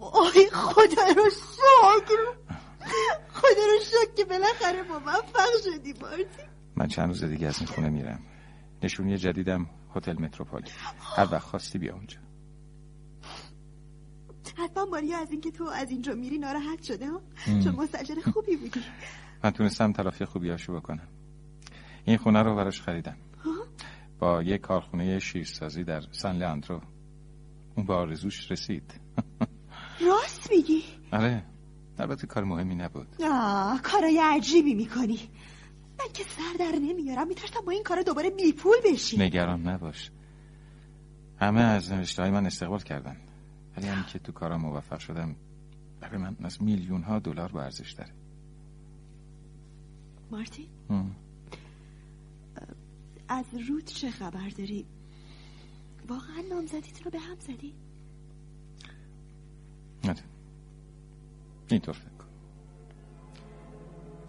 آی 0.00 0.50
خدا 0.52 1.06
رو 1.16 1.30
شکر. 1.30 2.16
خدا 3.32 3.64
رو 3.72 3.78
شکر 3.84 4.14
که 4.16 4.24
بالاخره 4.24 4.82
موفق 4.82 5.48
شدی 5.64 5.94
مارتی. 6.00 6.42
من 6.76 6.86
چند 6.86 7.08
روز 7.08 7.24
دیگه 7.24 7.46
از 7.46 7.58
این 7.58 7.66
خونه 7.66 7.88
میرم. 7.88 8.20
نشونی 8.82 9.18
جدیدم 9.18 9.66
هتل 9.94 10.12
متروپول 10.12 10.62
هر 11.16 11.28
وقت 11.32 11.42
خواستی 11.42 11.78
بیا 11.78 11.94
اونجا. 11.94 12.23
حتما 14.56 14.84
ماریا 14.84 15.18
از 15.18 15.30
اینکه 15.30 15.50
تو 15.50 15.64
از 15.64 15.90
اینجا 15.90 16.14
میری 16.14 16.38
ناراحت 16.38 16.82
شده 16.82 17.06
ها؟ 17.10 17.20
چون 17.46 17.74
مستجر 17.76 18.14
خوبی 18.32 18.56
بودی. 18.56 18.80
من 19.44 19.50
تونستم 19.50 19.92
تلافی 19.92 20.24
خوبی 20.24 20.50
هاشو 20.50 20.74
بکنم. 20.76 21.08
این 22.04 22.16
خونه 22.16 22.42
رو 22.42 22.56
براش 22.56 22.82
خریدم. 22.82 23.16
با 24.18 24.42
یه 24.42 24.58
کارخونه 24.58 25.18
شیرسازی 25.18 25.84
در 25.84 26.02
سن 26.10 26.36
لندرو 26.36 26.80
اون 27.76 27.86
با 27.86 27.96
آرزوش 27.96 28.50
رسید. 28.50 28.94
راست 30.08 30.50
میگی؟ 30.50 30.82
آره. 31.12 31.44
البته 31.98 32.26
کار 32.26 32.44
مهمی 32.44 32.74
نبود. 32.74 33.08
آه 33.30 33.82
کارای 33.82 34.20
عجیبی 34.24 34.74
می‌کنی. 34.74 35.18
من 35.98 36.12
که 36.14 36.24
سر 36.24 36.58
در 36.58 36.78
نمیارم 36.78 37.26
میترسم 37.26 37.60
با 37.66 37.72
این 37.72 37.82
کار 37.82 38.02
دوباره 38.02 38.30
بیپول 38.30 38.76
بشی. 38.84 39.18
نگران 39.18 39.68
نباش. 39.68 40.10
همه 41.40 41.60
از 41.60 41.92
نوشته 41.92 42.22
های 42.22 42.30
من 42.30 42.46
استقبال 42.46 42.78
کردن 42.80 43.16
ولی 43.76 43.86
همین 43.86 44.04
که 44.04 44.18
تو 44.18 44.32
کارا 44.32 44.58
موفق 44.58 44.98
شدم 44.98 45.36
برای 46.00 46.18
من 46.18 46.36
از 46.42 46.62
میلیون 46.62 47.02
ها 47.02 47.18
دلار 47.18 47.52
با 47.52 47.62
ارزش 47.62 47.92
داره. 47.92 48.10
مارتین؟ 50.30 50.68
از 53.28 53.44
رود 53.68 53.84
چه 53.84 54.10
خبر 54.10 54.48
داری؟ 54.48 54.86
واقعا 56.08 56.42
نامزدیت 56.50 57.02
رو 57.02 57.10
به 57.10 57.18
هم 57.18 57.36
زدی؟ 57.40 57.74
نه. 60.04 60.14
اینطور 61.70 61.94
فکر 61.94 62.08
کن 62.08 62.24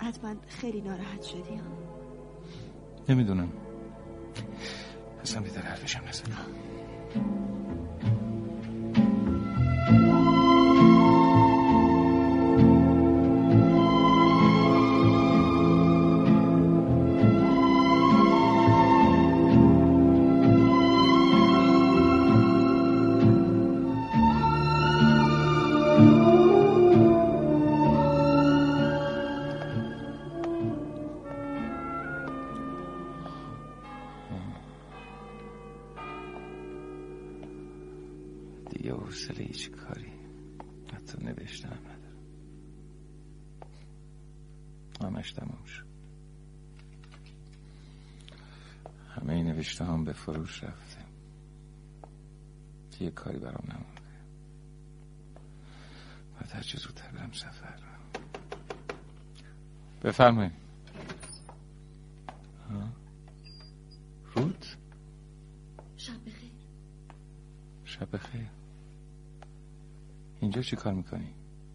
حتما 0.06 0.36
خیلی 0.48 0.82
ناراحت 0.82 1.22
شدی 1.22 1.56
ها؟ 1.56 1.68
نمی‌دونم. 3.10 3.52
اصلا 5.22 5.42
بیدار 5.42 5.64
حرفشم 5.64 6.02
نزنم 6.08 6.46
فروش 50.26 50.64
رفته. 50.64 51.06
یه 53.00 53.12
کاری 53.12 53.38
برام 53.38 53.64
نمونده. 53.68 54.02
باید 56.34 56.52
هر 56.52 56.62
چه 56.62 56.78
زودتر 56.78 57.12
برم 57.12 57.32
سفر. 57.32 57.80
بفرمایید. 60.04 60.52
رود؟ 64.36 64.66
شب 65.98 66.26
بخیر. 66.26 66.52
شب 67.84 68.16
بخیر. 68.16 68.48
اینجا 70.42 70.62
چی 70.62 70.76
کار 70.76 70.94
می‌کنی؟ 70.94 71.34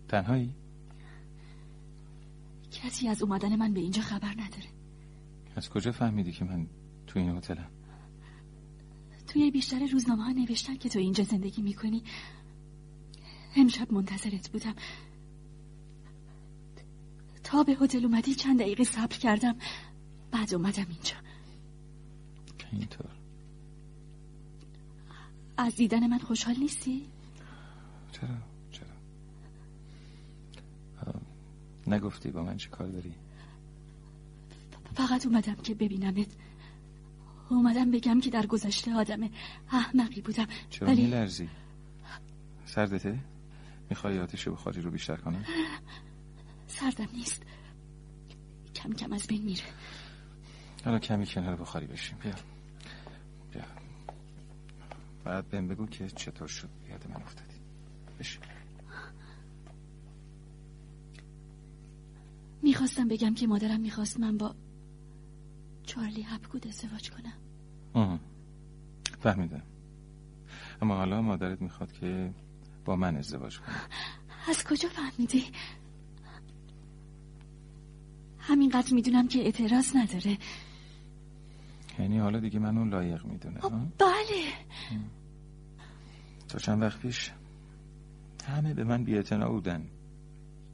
تنهایی؟ 0.09 0.55
کسی 2.71 3.09
از 3.09 3.23
اومدن 3.23 3.57
من 3.57 3.73
به 3.73 3.81
اینجا 3.81 4.03
خبر 4.03 4.33
نداره. 4.33 4.69
از 5.57 5.71
کجا 5.71 5.93
فهمیدی 5.93 6.33
که 6.33 6.45
من 6.45 6.67
تو 7.07 7.19
این 7.19 7.37
هتلم؟ 7.37 7.71
توی 9.31 9.51
بیشتر 9.51 9.87
روزنامه 9.87 10.25
ها 10.25 10.33
نوشتن 10.33 10.77
که 10.77 10.89
تو 10.89 10.99
اینجا 10.99 11.25
زندگی 11.25 11.63
می‌کنی 11.63 12.03
امشب 13.57 13.93
منتظرت 13.93 14.51
بودم 14.51 14.75
تا 17.45 17.63
به 17.63 17.73
هتل 17.81 18.05
اومدی 18.05 18.35
چند 18.35 18.61
دقیقه 18.61 18.85
صبر 18.85 19.17
کردم 19.17 19.57
بعد 20.31 20.55
اومدم 20.55 20.87
اینجا 20.89 21.17
اینطور 22.73 23.11
از 25.57 25.77
دیدن 25.77 26.07
من 26.07 26.19
خوشحال 26.19 26.57
نیستی؟ 26.57 27.07
چرا؟ 28.13 28.29
چرا؟ 28.73 28.87
نگفتی 31.87 32.31
با 32.31 32.43
من 32.43 32.57
چه 32.57 32.69
کار 32.69 32.89
داری؟ 32.89 33.15
فقط 34.95 35.27
اومدم 35.27 35.55
که 35.55 35.75
ببینمت 35.75 36.29
اومدم 37.55 37.91
بگم 37.91 38.21
که 38.21 38.31
در 38.31 38.47
گذشته 38.47 38.95
آدم 38.95 39.31
احمقی 39.73 40.21
بودم. 40.21 40.47
چرا 40.71 40.89
ولی 40.89 41.03
میلرزی؟ 41.03 41.49
سردته؟ 42.67 43.19
می‌خوای 43.91 44.19
آتش 44.19 44.49
بخاری 44.49 44.81
رو 44.81 44.91
بیشتر 44.91 45.17
کنم؟ 45.17 45.45
سردم 46.67 47.09
نیست. 47.13 47.43
کم 48.75 48.93
کم 48.93 49.13
از 49.13 49.27
بین 49.27 49.43
میره. 49.43 49.63
حالا 50.85 50.99
کمی 50.99 51.27
کنار 51.27 51.57
بخاری 51.57 51.87
بشیم. 51.87 52.19
بیا. 52.23 52.35
بیا. 53.53 53.63
بعد 55.25 55.49
بهم 55.49 55.69
بگو 55.69 55.87
که 55.87 56.09
چطور 56.09 56.49
شد 56.49 56.69
یاد 56.91 57.07
من 57.09 57.23
افتادی. 57.23 57.55
بشین. 58.21 58.43
می‌خواستم 62.63 63.09
بگم 63.09 63.35
که 63.35 63.47
مادرم 63.47 63.81
می‌خواست 63.81 64.21
من 64.21 64.39
با 64.39 64.55
چارلی 65.87 66.23
هپگود 66.23 66.67
ازدواج 66.67 67.11
کنم. 67.11 67.33
آها. 67.95 68.19
فهمیدم. 69.21 69.63
اما 70.83 70.97
حالا 70.97 71.23
مادرت 71.23 71.63
می‌خواد 71.63 71.93
که 71.93 72.35
با 72.85 72.97
من 72.97 73.17
ازدواج 73.17 73.59
کنه. 73.61 73.77
از 74.49 74.65
کجا 74.65 74.89
فهمیدی؟ 74.89 75.45
همینقدر 78.39 78.95
می‌دونم 78.95 79.29
که 79.29 79.39
اعتراض 79.39 79.97
نداره. 79.97 80.39
یعنی 81.99 82.19
حالا 82.19 82.41
دیگه 82.41 82.59
منو 82.59 82.85
لایق 82.85 83.25
می‌دونه 83.25 83.61
ها؟ 83.61 83.69
بله. 83.99 84.53
تا 86.49 86.59
چند 86.59 86.83
وقت 86.83 87.01
پیش 87.01 87.31
همه 88.47 88.75
به 88.75 88.85
من 88.85 89.05
بی‌اعتنا 89.05 89.49
بودن. 89.49 89.87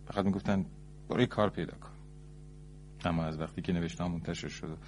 فقط 0.07 0.25
می‌گفتن 0.25 0.67
برو 1.09 1.21
یه 1.21 1.27
کار 1.27 1.51
پیدا 1.51 1.73
کن. 1.79 1.96
اما 3.07 3.25
از 3.25 3.39
وقتی 3.39 3.63
که 3.63 3.73
نوشتم 3.73 4.07
منتشر 4.07 4.49
شد. 4.49 4.79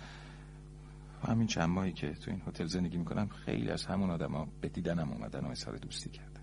همین 1.28 1.46
چند 1.46 1.68
ماهی 1.68 1.92
که 1.92 2.14
تو 2.14 2.30
این 2.30 2.42
هتل 2.46 2.66
زندگی 2.66 2.96
می‌کنم 2.96 3.28
خیلی 3.28 3.70
از 3.70 3.86
همون 3.86 4.10
آدما 4.10 4.48
به 4.60 4.68
دیدنم 4.68 5.12
اومدن 5.12 5.40
و 5.40 5.48
اظهار 5.48 5.76
دوستی 5.76 6.10
کردن. 6.10 6.42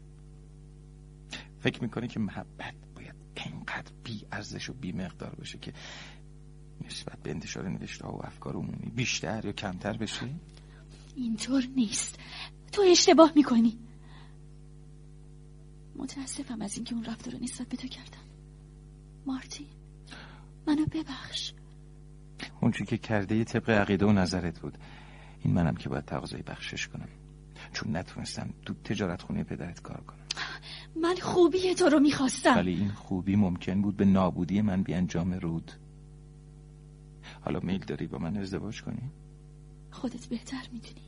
فکر 1.59 1.81
می‌کنی 1.81 2.07
که 2.07 2.19
محبت 2.19 2.75
باید 2.95 3.15
اینقدر 3.45 3.91
بی 4.03 4.25
ارزش 4.31 4.69
و 4.69 4.73
بی 4.73 4.91
مقدار 4.91 5.35
باشه 5.35 5.57
که 5.57 5.73
نسبت 6.85 7.19
به 7.23 7.29
انتشار 7.29 7.69
نوشته 7.69 8.07
و 8.07 8.21
افکار 8.23 8.53
عمومی 8.55 8.91
بیشتر 8.95 9.45
یا 9.45 9.51
کمتر 9.51 9.97
بشه؟ 9.97 10.29
اینطور 11.15 11.63
نیست. 11.75 12.19
تو 12.71 12.81
اشتباه 12.91 13.31
می‌کنی. 13.35 13.77
متاسفم 15.95 16.61
از 16.61 16.75
اینکه 16.75 16.95
اون 16.95 17.05
رفتار 17.05 17.33
رو 17.33 17.39
نسبت 17.43 17.67
به 17.67 17.77
تو 17.77 17.87
کردم. 17.87 18.25
مارتین 19.25 19.67
منو 20.67 20.85
ببخش. 20.85 21.53
اون 22.61 22.71
چی 22.71 22.85
که 22.85 22.97
کرده 22.97 23.35
یه 23.35 23.43
طبق 23.43 23.69
عقیده 23.69 24.05
و 24.05 24.11
نظرت 24.11 24.59
بود. 24.59 24.77
این 25.43 25.53
منم 25.53 25.75
که 25.75 25.89
باید 25.89 26.05
تقاضای 26.05 26.41
بخشش 26.41 26.87
کنم. 26.87 27.07
چون 27.73 27.95
نتونستم 27.95 28.49
تو 28.65 28.73
تجارت 28.73 29.21
خونه 29.21 29.43
پدرت 29.43 29.81
کار 29.81 30.01
کنم. 30.01 30.25
من 31.01 31.15
خوبی 31.15 31.75
تو 31.75 31.85
رو 31.85 31.99
می‌خواستم. 31.99 32.55
ولی 32.55 32.73
این 32.73 32.89
خوبی 32.89 33.35
ممکن 33.35 33.81
بود 33.81 33.97
به 33.97 34.05
نابودی 34.05 34.61
من 34.61 34.83
بی 34.83 34.93
انجام 34.93 35.33
رود. 35.33 35.71
حالا 37.41 37.59
میل 37.59 37.85
داری 37.85 38.07
با 38.07 38.17
من 38.17 38.37
ازدواج 38.37 38.83
کنی؟ 38.83 39.11
خودت 39.91 40.25
بهتر 40.25 40.67
می‌دونی. 40.73 41.01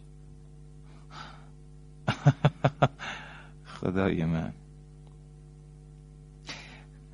خدای 3.80 4.26
من. 4.26 4.54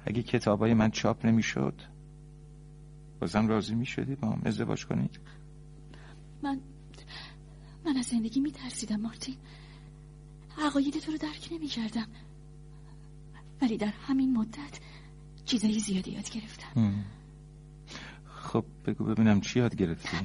اگه 0.05 0.23
کتابای 0.23 0.73
من 0.73 0.91
چاپ 0.91 1.25
نمی‌شد 1.25 1.92
بازم 3.23 3.47
راضی 3.47 3.75
می‌شدی؟ 3.75 4.15
با 4.15 4.27
هم 4.27 4.41
ازدواج 4.45 4.85
کنید؟ 4.85 5.19
من 6.43 6.59
من 7.85 7.97
از 7.97 8.05
زندگی 8.05 8.39
میترسیدم 8.39 8.95
مارتین. 8.95 9.35
عقاید 10.57 10.99
تو 10.99 11.11
رو 11.11 11.17
درک 11.17 11.49
نمی‌کردم. 11.51 12.07
ولی 13.61 13.77
در 13.77 13.93
همین 14.07 14.37
مدت 14.37 14.79
چیزای 15.45 15.79
زیادی 15.79 16.11
یاد 16.11 16.29
گرفتم. 16.29 17.03
خب 18.25 18.65
بگو 18.85 19.03
ببینم 19.03 19.41
چی 19.41 19.59
یاد 19.59 19.75
گرفتی. 19.75 20.17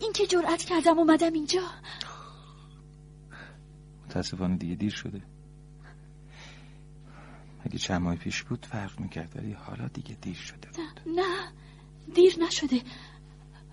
اینکه 0.00 0.26
جرأت 0.26 0.64
کردم 0.64 0.98
اومدم 0.98 1.32
اینجا. 1.32 1.62
متاسفانه 4.04 4.56
دیگه 4.56 4.74
دیر 4.74 4.92
شده. 4.92 5.22
اگه 7.60 7.78
چند 7.78 8.02
ماه 8.02 8.16
پیش 8.16 8.42
بود 8.42 8.66
فرق 8.66 9.00
می‌کرد 9.00 9.36
ولی 9.36 9.52
حالا 9.52 9.88
دیگه 9.88 10.14
دیر 10.14 10.34
شده 10.34 10.68
نه 10.78 11.22
نه. 11.22 11.52
دیر 12.14 12.36
نشده. 12.46 12.80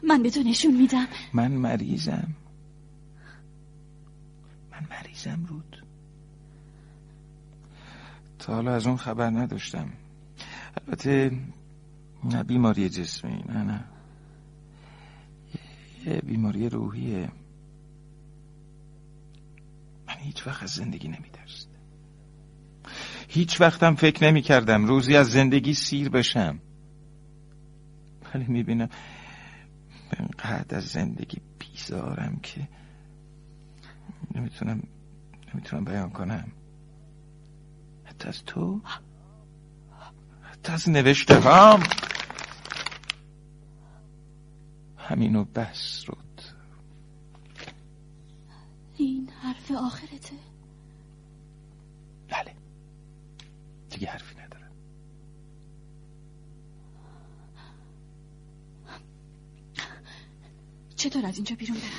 من 0.03 0.23
به 0.23 0.29
تو 0.29 0.39
نشون 0.43 0.77
میدم. 0.77 1.07
من 1.33 1.51
مریضم. 1.51 2.35
من 4.71 4.87
مریضم 4.89 5.45
رود. 5.45 5.83
تا 8.39 8.53
حالا 8.53 8.73
از 8.75 8.87
اون 8.87 8.97
خبر 8.97 9.29
نداشتم. 9.29 9.89
البته 10.77 11.31
نه 12.23 12.43
بیماری 12.43 12.89
جسمی 12.89 13.43
نه 13.49 13.63
نه. 13.63 13.83
یه 16.05 16.21
بیماری 16.21 16.69
روحیه. 16.69 17.31
من 20.07 20.15
هیچ 20.17 20.47
وقت 20.47 20.63
از 20.63 20.69
زندگی 20.69 21.07
نمیترسیدم 21.07 21.73
هیچ 23.27 23.61
وقتم 23.61 23.95
فکر 23.95 24.23
نمی 24.23 24.41
کردم 24.41 24.85
روزی 24.85 25.15
از 25.15 25.31
زندگی 25.31 25.73
سیر 25.73 26.09
بشم. 26.09 26.59
ولی 28.33 28.45
می‌بینم 28.47 28.89
انقدر 30.17 30.77
از 30.77 30.83
زندگی 30.87 31.41
بیزارم 31.59 32.39
که 32.43 32.67
نمی‌تونم 34.35 34.83
نمی‌تونم 35.53 35.85
بیان 35.85 36.09
کنم. 36.09 36.51
حتی 38.05 38.27
از 38.27 38.45
تو؟ 38.45 38.81
حتی 40.41 40.71
از 40.73 40.89
نوشته 40.89 41.39
هم 41.39 41.83
همینو 44.97 45.43
بس 45.45 46.03
رود. 46.07 46.41
این 48.97 49.29
حرف 49.29 49.71
آخرته؟ 49.71 50.35
بله. 52.29 52.55
دیگه 53.89 54.07
حرفی 54.07 54.35
ندارم 54.35 54.71
چطور 61.03 61.25
از 61.25 61.35
اینجا 61.35 61.55
بیرون 61.55 61.77
برم؟ 61.77 61.89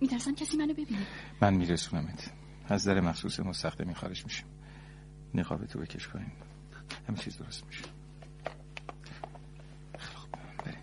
میترسم 0.00 0.34
کسی 0.34 0.56
منو 0.56 0.72
ببینه. 0.72 1.06
من 1.42 1.54
میرسونمت. 1.54 2.32
از 2.68 2.84
در 2.84 3.00
مخصوص 3.00 3.40
مستخدمی 3.40 3.94
خارج 3.94 4.24
میشم 4.24 4.46
نقاب 5.34 5.66
تو 5.66 5.78
بکش 5.78 6.08
پایین. 6.08 6.32
همه 7.08 7.18
چیز 7.18 7.38
درست 7.38 7.66
میشه. 7.66 7.82
خب 9.98 10.28
بریم. 10.64 10.80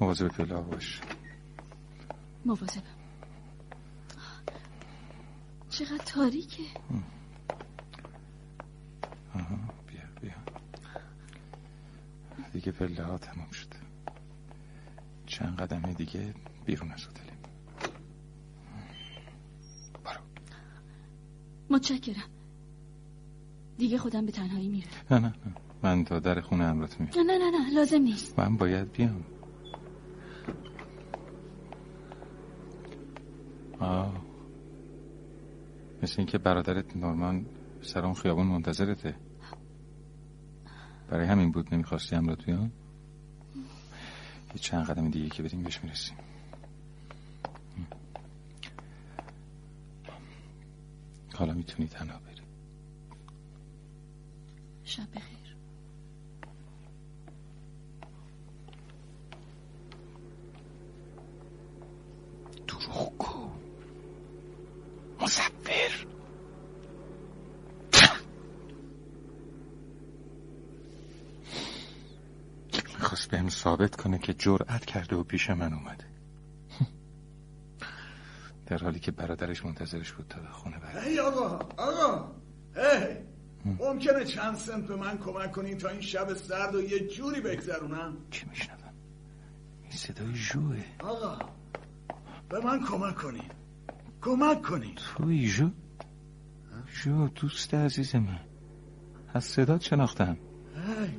مواظب 0.00 0.28
پله 0.28 0.60
باش. 0.60 1.00
مواظبم. 2.44 2.82
چقدر 5.70 6.04
تاریکه 6.06 6.62
آها 9.34 9.56
بیا 9.86 10.00
بیا 10.20 10.34
دیگه 12.52 12.71
پله 12.86 13.02
ها 13.02 13.18
تمام 13.18 13.50
شده. 13.50 13.76
چند 15.26 15.56
قدم 15.60 15.92
دیگه 15.92 16.34
بیرون 16.64 16.92
از 16.92 17.06
هتلیم. 17.06 17.38
متشکرم. 21.70 22.30
دیگه 23.78 23.98
خودم 23.98 24.26
به 24.26 24.32
تنهایی 24.32 24.68
میرم. 24.68 24.90
نه 25.10 25.18
نه 25.18 25.26
نه. 25.26 25.54
من 25.82 26.04
تا 26.04 26.18
در 26.18 26.40
خونه 26.40 26.64
امرات 26.64 27.00
میرم. 27.00 27.12
نه 27.16 27.22
نه 27.22 27.38
نه 27.38 27.50
نه 27.50 27.74
لازم 27.74 28.02
نیست. 28.02 28.38
من 28.38 28.56
باید 28.56 28.92
بیام. 28.92 29.24
آه. 33.80 34.24
مثل 36.02 36.14
اینکه 36.18 36.38
برادرت 36.38 36.96
نورمان 36.96 37.46
سر 37.82 38.04
اون 38.04 38.14
خیابون 38.14 38.46
منتظرته. 38.46 39.14
برای 41.12 41.26
همین 41.26 41.52
بود 41.52 41.74
نمی‌خواستی 41.74 42.16
امرات 42.16 42.44
بیام 42.44 42.72
یه 44.54 44.60
چند 44.60 44.86
قدم 44.86 45.10
دیگه 45.10 45.28
که 45.28 45.42
بریم 45.42 45.62
بهش 45.62 45.84
می‌رسیم. 45.84 46.16
حالا 51.34 51.52
می‌تونی 51.54 51.88
تنها 51.88 52.18
بری. 52.18 52.42
شب 54.84 55.10
بخیر. 55.14 55.41
ثابت 73.82 73.96
کنه 73.96 74.18
که 74.18 74.34
جرأت 74.34 74.84
کرده 74.84 75.16
و 75.16 75.22
پیش 75.22 75.50
من 75.50 75.72
اومده. 75.72 76.04
در 78.66 78.78
حالی 78.78 79.00
که 79.00 79.10
برادرش 79.10 79.64
منتظرش 79.64 80.12
بود 80.12 80.26
تا 80.28 80.40
به 80.40 80.48
خونه 80.48 80.78
برد 80.78 80.96
هی 80.96 81.18
آقا 81.18 81.58
آقا 81.76 82.30
هی 82.76 83.16
ممکنه 83.64 84.24
چند 84.24 84.56
سنت 84.56 84.86
به 84.86 84.96
من 84.96 85.18
کمک 85.18 85.52
کنین 85.52 85.78
تا 85.78 85.88
این 85.88 86.00
شب 86.00 86.34
سرد 86.34 86.74
و 86.74 86.80
یه 86.80 87.08
جوری 87.08 87.40
بگذرونم؟ 87.40 88.16
چی 88.30 88.46
میشنوم؟ 88.50 88.92
این 89.82 89.92
صدای 89.92 90.32
جوه. 90.32 90.84
آقا 90.98 91.38
به 92.48 92.60
من 92.60 92.80
کمک 92.86 93.14
کنین. 93.14 93.50
کمک 94.20 94.62
کنین. 94.62 94.94
توی 94.94 95.48
جو؟ 95.48 95.70
جو 97.04 97.28
دوست 97.28 97.74
عزیز 97.74 98.16
من. 98.16 98.40
از 99.34 99.44
صدات 99.44 99.80
شناختم 99.80 100.36
هی 100.76 101.18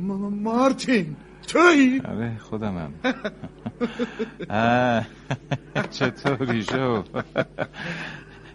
م- 0.00 0.42
مارتین. 0.42 1.16
توی 1.46 2.02
آره 2.04 2.38
خودمم. 2.38 2.92
چطوری 5.98 6.62
جو 6.62 7.02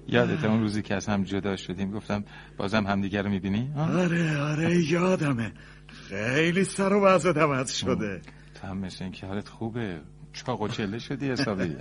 یادت 0.10 0.44
اون 0.44 0.60
روزی 0.60 0.82
که 0.82 0.96
از 0.96 1.08
هم 1.08 1.24
جدا 1.24 1.56
شدیم 1.56 1.92
گفتم 1.92 2.24
بازم 2.58 2.88
همدیگه 2.88 3.22
رو 3.22 3.30
می‌بینی؟ 3.30 3.72
آره 3.78 4.42
آره 4.42 4.92
یادمه. 4.92 5.52
خیلی 5.88 6.64
سر 6.64 6.94
و 6.94 7.06
وضعت 7.06 7.38
عوض 7.38 7.74
شده. 7.74 8.22
تو 8.62 8.68
هم 8.68 8.78
مثل 8.78 9.04
این 9.04 9.14
که 9.14 9.28
حالت 9.28 9.50
خوبه. 9.50 10.00
چاق 10.34 10.62
و 10.62 10.68
چله 10.68 11.00
شدی 11.00 11.30
حسابی. 11.30 11.76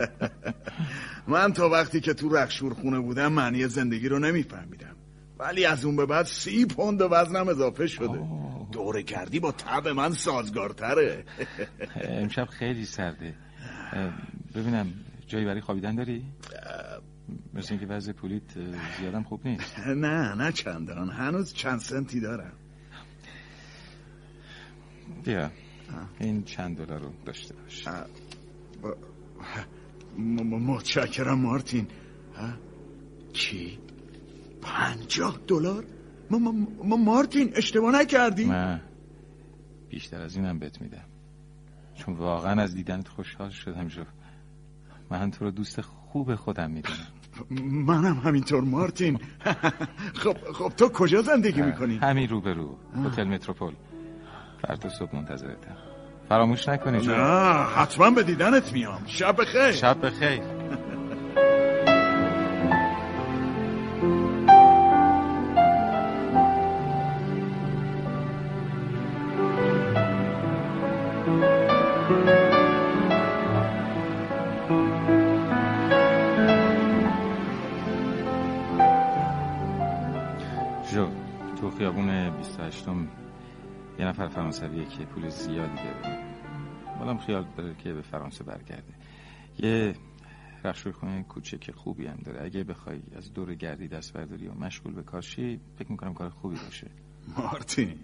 من 1.29 1.53
تا 1.53 1.69
وقتی 1.69 2.01
که 2.01 2.15
تو 2.15 2.29
رخشور 2.29 2.75
خونه 2.75 3.01
بودم 3.01 3.33
معنی 3.33 3.69
زندگی 3.69 4.09
رو 4.09 4.19
نمیفهمیدم. 4.19 4.97
ولی 5.39 5.65
از 5.65 5.85
اون 5.85 5.97
به 5.97 6.07
بعد 6.07 6.27
سی 6.27 6.67
پوند 6.67 7.03
وزنم 7.03 7.49
اضافه 7.49 7.87
شده. 7.87 8.21
دوره 8.73 9.03
کردی 9.03 9.41
با 9.41 9.53
تب 9.53 9.89
من 9.89 10.11
سازگارتره. 10.13 11.25
امشب 12.05 12.47
خیلی 12.47 12.85
سرده. 12.85 13.35
ببینم 14.55 14.93
جایی 15.27 15.45
برای 15.45 15.61
خوابیدن 15.61 15.95
داری؟ 15.95 16.25
مثل 17.55 17.75
اینکه 17.75 17.87
وضع 17.87 18.13
پولیت 18.13 18.59
زیادم 19.01 19.23
خوب 19.23 19.47
نیست. 19.47 19.79
نه 20.05 20.35
نه 20.35 20.53
چندان. 20.53 21.11
هنوز 21.11 21.53
چند 21.53 21.79
سنتی 21.79 22.21
دارم. 22.21 22.53
بیا. 25.25 25.51
این 26.21 26.45
چند 26.45 26.77
دلار 26.77 27.01
رو 27.01 27.13
داشته 27.25 27.55
باش. 27.55 27.85
متشکرم 30.49 31.39
مارتین. 31.39 31.87
ها؟ 32.37 32.53
پنجاه 34.63 35.39
دلار؟ 35.47 35.85
م- 36.31 36.37
م- 36.37 36.67
م- 36.85 37.05
مارتین 37.05 37.53
اشتباه 37.57 37.93
نکردی؟ 38.01 38.45
نه. 38.45 38.83
بیشتر 39.89 40.21
از 40.23 40.37
اینم 40.37 40.59
بهت 40.59 40.81
میدم. 40.81 41.05
چون 41.95 42.15
واقعا 42.15 42.63
از 42.63 42.75
دیدنت 42.75 43.09
خوشحال 43.09 43.51
شدم 43.51 43.89
جو. 43.89 44.03
من 45.11 45.31
تو 45.31 45.45
رو 45.45 45.51
دوست 45.51 45.81
خوب 45.81 46.35
خودم 46.35 46.71
می‌دونم. 46.71 47.07
منم 47.87 48.15
همینطور 48.19 48.61
مارتین. 48.65 49.19
خب 50.15 50.37
خب 50.53 50.69
تو 50.69 50.89
کجا 50.89 51.23
زندگی 51.23 51.63
می‌کنی؟ 51.63 51.97
همین 51.97 52.29
رو 52.29 52.41
به 52.41 52.55
رو 52.55 52.79
هتل 53.05 53.25
متروپول. 53.25 53.75
فردا 54.63 54.89
صبح 54.89 55.17
منتظرتم 55.17 55.77
فراموش 56.29 56.69
نکنی 56.69 57.01
جو. 57.01 57.11
نه 57.11 57.65
حتما 57.65 58.11
به 58.11 58.23
دیدنت 58.23 58.73
میام. 58.73 59.03
شب 59.07 59.41
بخیر. 59.41 59.73
شب 59.73 60.07
بخیر. 60.07 60.56
فرانسویه 84.37 84.85
که 84.85 85.05
پول 85.05 85.29
زیادی 85.29 85.77
داره. 85.77 86.25
مالم 86.99 87.19
خیال 87.19 87.47
داره 87.57 87.75
که 87.75 87.93
به 87.93 88.03
فرانسه 88.03 88.45
برگرده. 88.45 88.95
یه 89.59 89.95
رخشوی 90.65 90.93
خونه 90.93 91.23
کوچک 91.23 91.71
خوبی 91.71 92.07
هم 92.07 92.17
داره. 92.25 92.45
اگه 92.45 92.65
بخوای 92.65 93.03
از 93.17 93.33
دور 93.33 93.55
گردی 93.55 93.89
دست 93.89 94.13
برداری 94.13 94.49
و 94.49 94.55
مشغول 94.55 94.95
به 94.95 95.03
کارشی 95.03 95.61
فکر 95.79 95.91
می‌کنم 95.93 96.15
کار 96.15 96.31
خوبی 96.31 96.57
باشه. 96.57 96.87
مارتین 97.39 97.95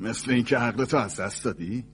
مثل 0.00 0.30
اینکه 0.30 0.56
عقلتو 0.56 0.96
از 0.96 1.20
دست 1.20 1.44
دادی؟ 1.44 1.84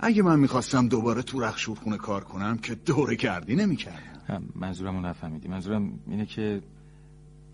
اگه 0.00 0.22
من 0.22 0.38
می‌خواستم 0.38 0.88
دوباره 0.88 1.22
تو 1.22 1.40
رخشورخونه 1.40 1.96
کار 1.96 2.24
کنم 2.24 2.58
که 2.58 2.74
دوره 2.74 3.14
گردی 3.14 3.56
نمی‌کردم. 3.56 4.48
منظورم 4.54 4.96
رو 4.96 5.06
نفهمیدی. 5.06 5.48
منظورم 5.48 5.98
اینه 6.06 6.26
که 6.26 6.62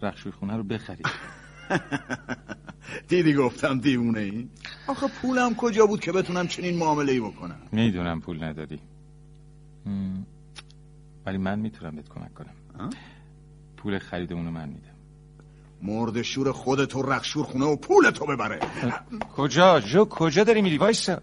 رخشوی 0.02 0.32
خونه 0.32 0.56
رو 0.56 0.62
بخری. 0.62 1.02
دیدی 3.08 3.34
گفتم 3.34 3.78
دیوونه 3.80 4.20
ای؟ 4.20 4.48
آخه 4.86 5.06
پولم 5.22 5.54
کجا 5.54 5.86
بود 5.86 6.00
که 6.00 6.12
بتونم 6.12 6.46
چنین 6.46 6.78
معامله 6.78 7.12
ای 7.12 7.20
بکنم؟ 7.20 7.60
می‌دونم 7.72 8.20
پول 8.20 8.44
نداری. 8.44 8.80
ولی 11.26 11.38
من 11.38 11.58
می‌تونم 11.58 11.96
بهت 11.96 12.08
کمک 12.08 12.34
کنم. 12.34 12.90
پول 13.76 13.98
خرید 13.98 14.32
اونو 14.32 14.50
من 14.50 14.68
میدم. 14.68 14.94
مرد 15.82 16.22
شور 16.22 16.52
خودتو 16.52 17.02
رخشور 17.02 17.44
خونه 17.44 17.64
و 17.64 17.76
پولتو 17.76 18.26
ببره. 18.26 18.60
کجا؟ 19.36 19.80
جو 19.80 20.04
کجا 20.04 20.44
داری 20.44 20.62
میری؟ 20.62 20.78
وایسا. 20.78 21.20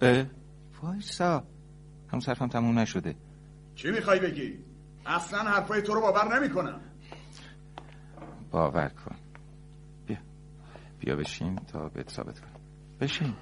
وایسا. 0.83 1.43
همون 2.07 2.19
صرفم 2.19 2.47
تموم 2.47 2.79
نشده. 2.79 3.15
چی 3.75 3.91
می‌خوای 3.91 4.19
بگی؟ 4.19 4.53
اصلا 5.05 5.39
حرفای 5.39 5.81
تو 5.81 5.93
رو 5.93 6.01
باور 6.01 6.39
نمی‌کنم. 6.39 6.79
باور 8.51 8.89
کن. 8.89 9.15
بیا 10.99 11.15
بشین 11.15 11.55
تا 11.55 11.89
بهت 11.89 12.09
ثابت 12.09 12.39
کنم 12.39 12.59
بشین. 12.99 13.33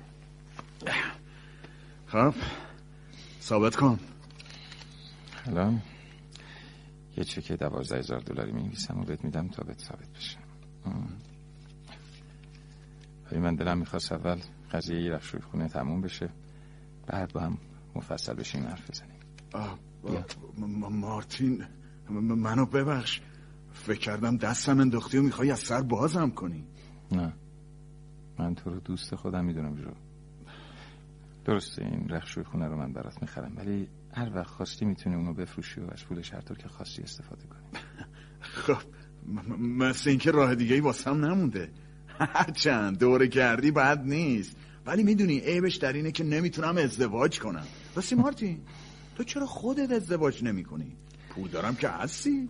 خب 2.07 2.33
ثابت 3.41 3.75
کن. 3.75 3.99
الان 5.45 5.81
یه 7.17 7.23
چک 7.23 7.51
دوازده 7.51 7.99
هزار 7.99 8.19
دلاری 8.19 8.51
می 8.51 8.63
نویسم 8.63 8.99
و 8.99 9.03
بهت 9.03 9.23
میدم 9.23 9.47
تا 9.47 9.63
بهت 9.63 9.79
ثابت 9.79 10.09
بشه. 10.09 10.37
ولی 13.31 13.39
من 13.39 13.55
دلم 13.55 13.77
می‌خواست 13.77 14.11
اول 14.11 14.39
قضیه 14.71 15.01
یه 15.01 15.11
رفت 15.11 15.39
خونه 15.39 15.67
تموم 15.67 16.01
بشه 16.01 16.29
بعد 17.07 17.33
با 17.33 17.41
هم 17.41 17.57
مفصل 17.95 18.33
بشیم 18.33 18.63
حرف 18.63 18.91
بزنیم. 18.91 19.19
مارتین 20.89 21.65
منو 22.09 22.65
ببخش. 22.65 23.21
فکر 23.73 23.99
کردم 23.99 24.37
دستم 24.37 24.79
انداختی 24.79 25.17
و 25.17 25.21
می‌خوای 25.21 25.51
از 25.51 25.59
سر 25.59 25.81
بازم 25.81 26.29
کنی. 26.29 26.65
نه. 27.11 27.33
من 28.39 28.55
تو 28.55 28.69
رو 28.69 28.79
دوست 28.79 29.15
خودم 29.15 29.45
می‌دونم 29.45 29.75
جو 29.75 29.91
درسته 31.45 31.85
این 31.85 32.09
رخشوی 32.09 32.43
خونه 32.43 32.67
رو 32.67 32.77
من 32.77 32.93
برات 32.93 33.21
می‌خرم 33.21 33.57
ولی 33.57 33.87
هر 34.13 34.31
وقت 34.35 34.47
خواستی 34.47 34.85
می‌تونی 34.85 35.15
اونو 35.15 35.33
بفروشی 35.33 35.81
و 35.81 35.91
از 35.91 36.05
پولش 36.05 36.33
هر 36.33 36.41
طور 36.41 36.57
که 36.57 36.67
خواستی 36.67 37.01
استفاده 37.01 37.43
کنی. 37.47 37.81
خب 38.41 38.77
مثل 39.59 40.09
اینکه 40.09 40.31
راه 40.31 40.55
دیگه 40.55 40.75
ای 40.75 40.81
واسم 40.81 41.25
نمونده. 41.25 41.71
چند 42.53 42.99
دوره 42.99 43.27
کردی 43.27 43.71
بد 43.71 43.99
نیست. 44.03 44.57
ولی 44.85 45.03
می‌دونی 45.03 45.39
عیبش 45.39 45.75
در 45.75 45.93
اینه 45.93 46.11
که 46.11 46.23
نمی‌تونم 46.23 46.77
ازدواج 46.77 47.39
کنم. 47.39 47.65
راستی 47.95 48.15
مارتین 48.15 48.61
تو 49.15 49.23
چرا 49.23 49.45
خودت 49.45 49.91
ازدواج 49.91 50.43
نمی 50.43 50.63
کنی؟ 50.63 50.97
پول 51.29 51.49
دارم 51.49 51.75
که 51.75 51.89
هستی؟ 51.89 52.49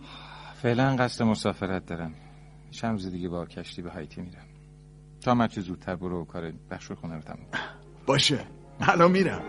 فعلا 0.62 0.96
قصد 0.96 1.24
مسافرت 1.24 1.86
دارم. 1.86 2.14
چند 2.70 2.92
روز 2.92 3.06
دیگه 3.06 3.28
با 3.28 3.46
کشتی 3.46 3.82
به 3.82 3.90
هایتی 3.90 4.20
میرم. 4.20 4.45
تا 5.26 5.34
مچه 5.34 5.60
زودتر 5.60 5.96
برو 5.96 6.24
کار 6.24 6.52
بخش 6.70 6.92
خونه 6.92 7.14
رو 7.14 7.20
تموم. 7.20 7.46
باشه. 8.06 8.38
الان 8.80 9.10
میرم. 9.10 9.42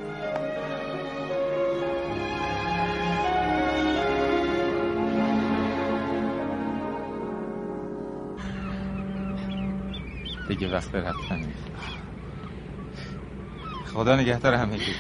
دیگه 10.48 10.74
وقت 10.74 10.96
رفتن 10.96 11.36
نیست. 11.36 11.68
خدا 13.94 14.16
نگهدار 14.16 14.54
همگی 14.54 14.94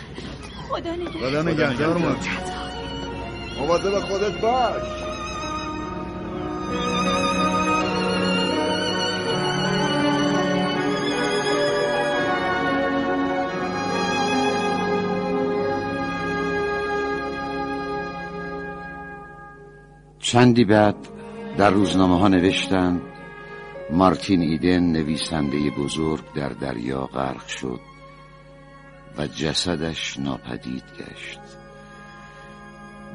خدا 0.69 0.95
نگهدار. 0.95 1.29
خدا 1.29 1.41
نگهدار 1.41 1.97
مواظب 3.57 3.99
خودت 3.99 4.41
باش. 4.41 5.06
چندی 20.31 20.65
بعد 20.65 20.95
در 21.57 21.69
روزنامه 21.69 22.19
ها 22.19 22.27
نوشتند 22.27 23.01
مارتین 23.91 24.41
ایدن 24.41 24.79
نویسنده 24.79 25.69
بزرگ 25.69 26.33
در 26.33 26.49
دریا 26.49 27.05
غرق 27.05 27.47
شد 27.47 27.79
و 29.17 29.27
جسدش 29.27 30.19
ناپدید 30.19 30.83
گشت. 30.99 31.39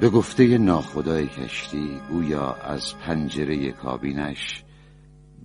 به 0.00 0.08
گفته 0.08 0.58
ناخدای 0.58 1.26
کشتی 1.26 2.00
گویا 2.10 2.52
از 2.52 2.98
پنجره 2.98 3.72
کابینش 3.72 4.64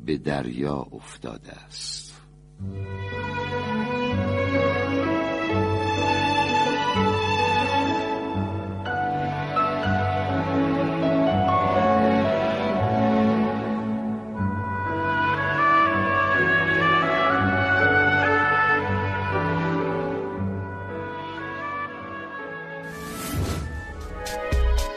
به 0.06 0.18
دریا 0.18 0.88
افتاده 0.92 1.52
است. 1.52 2.22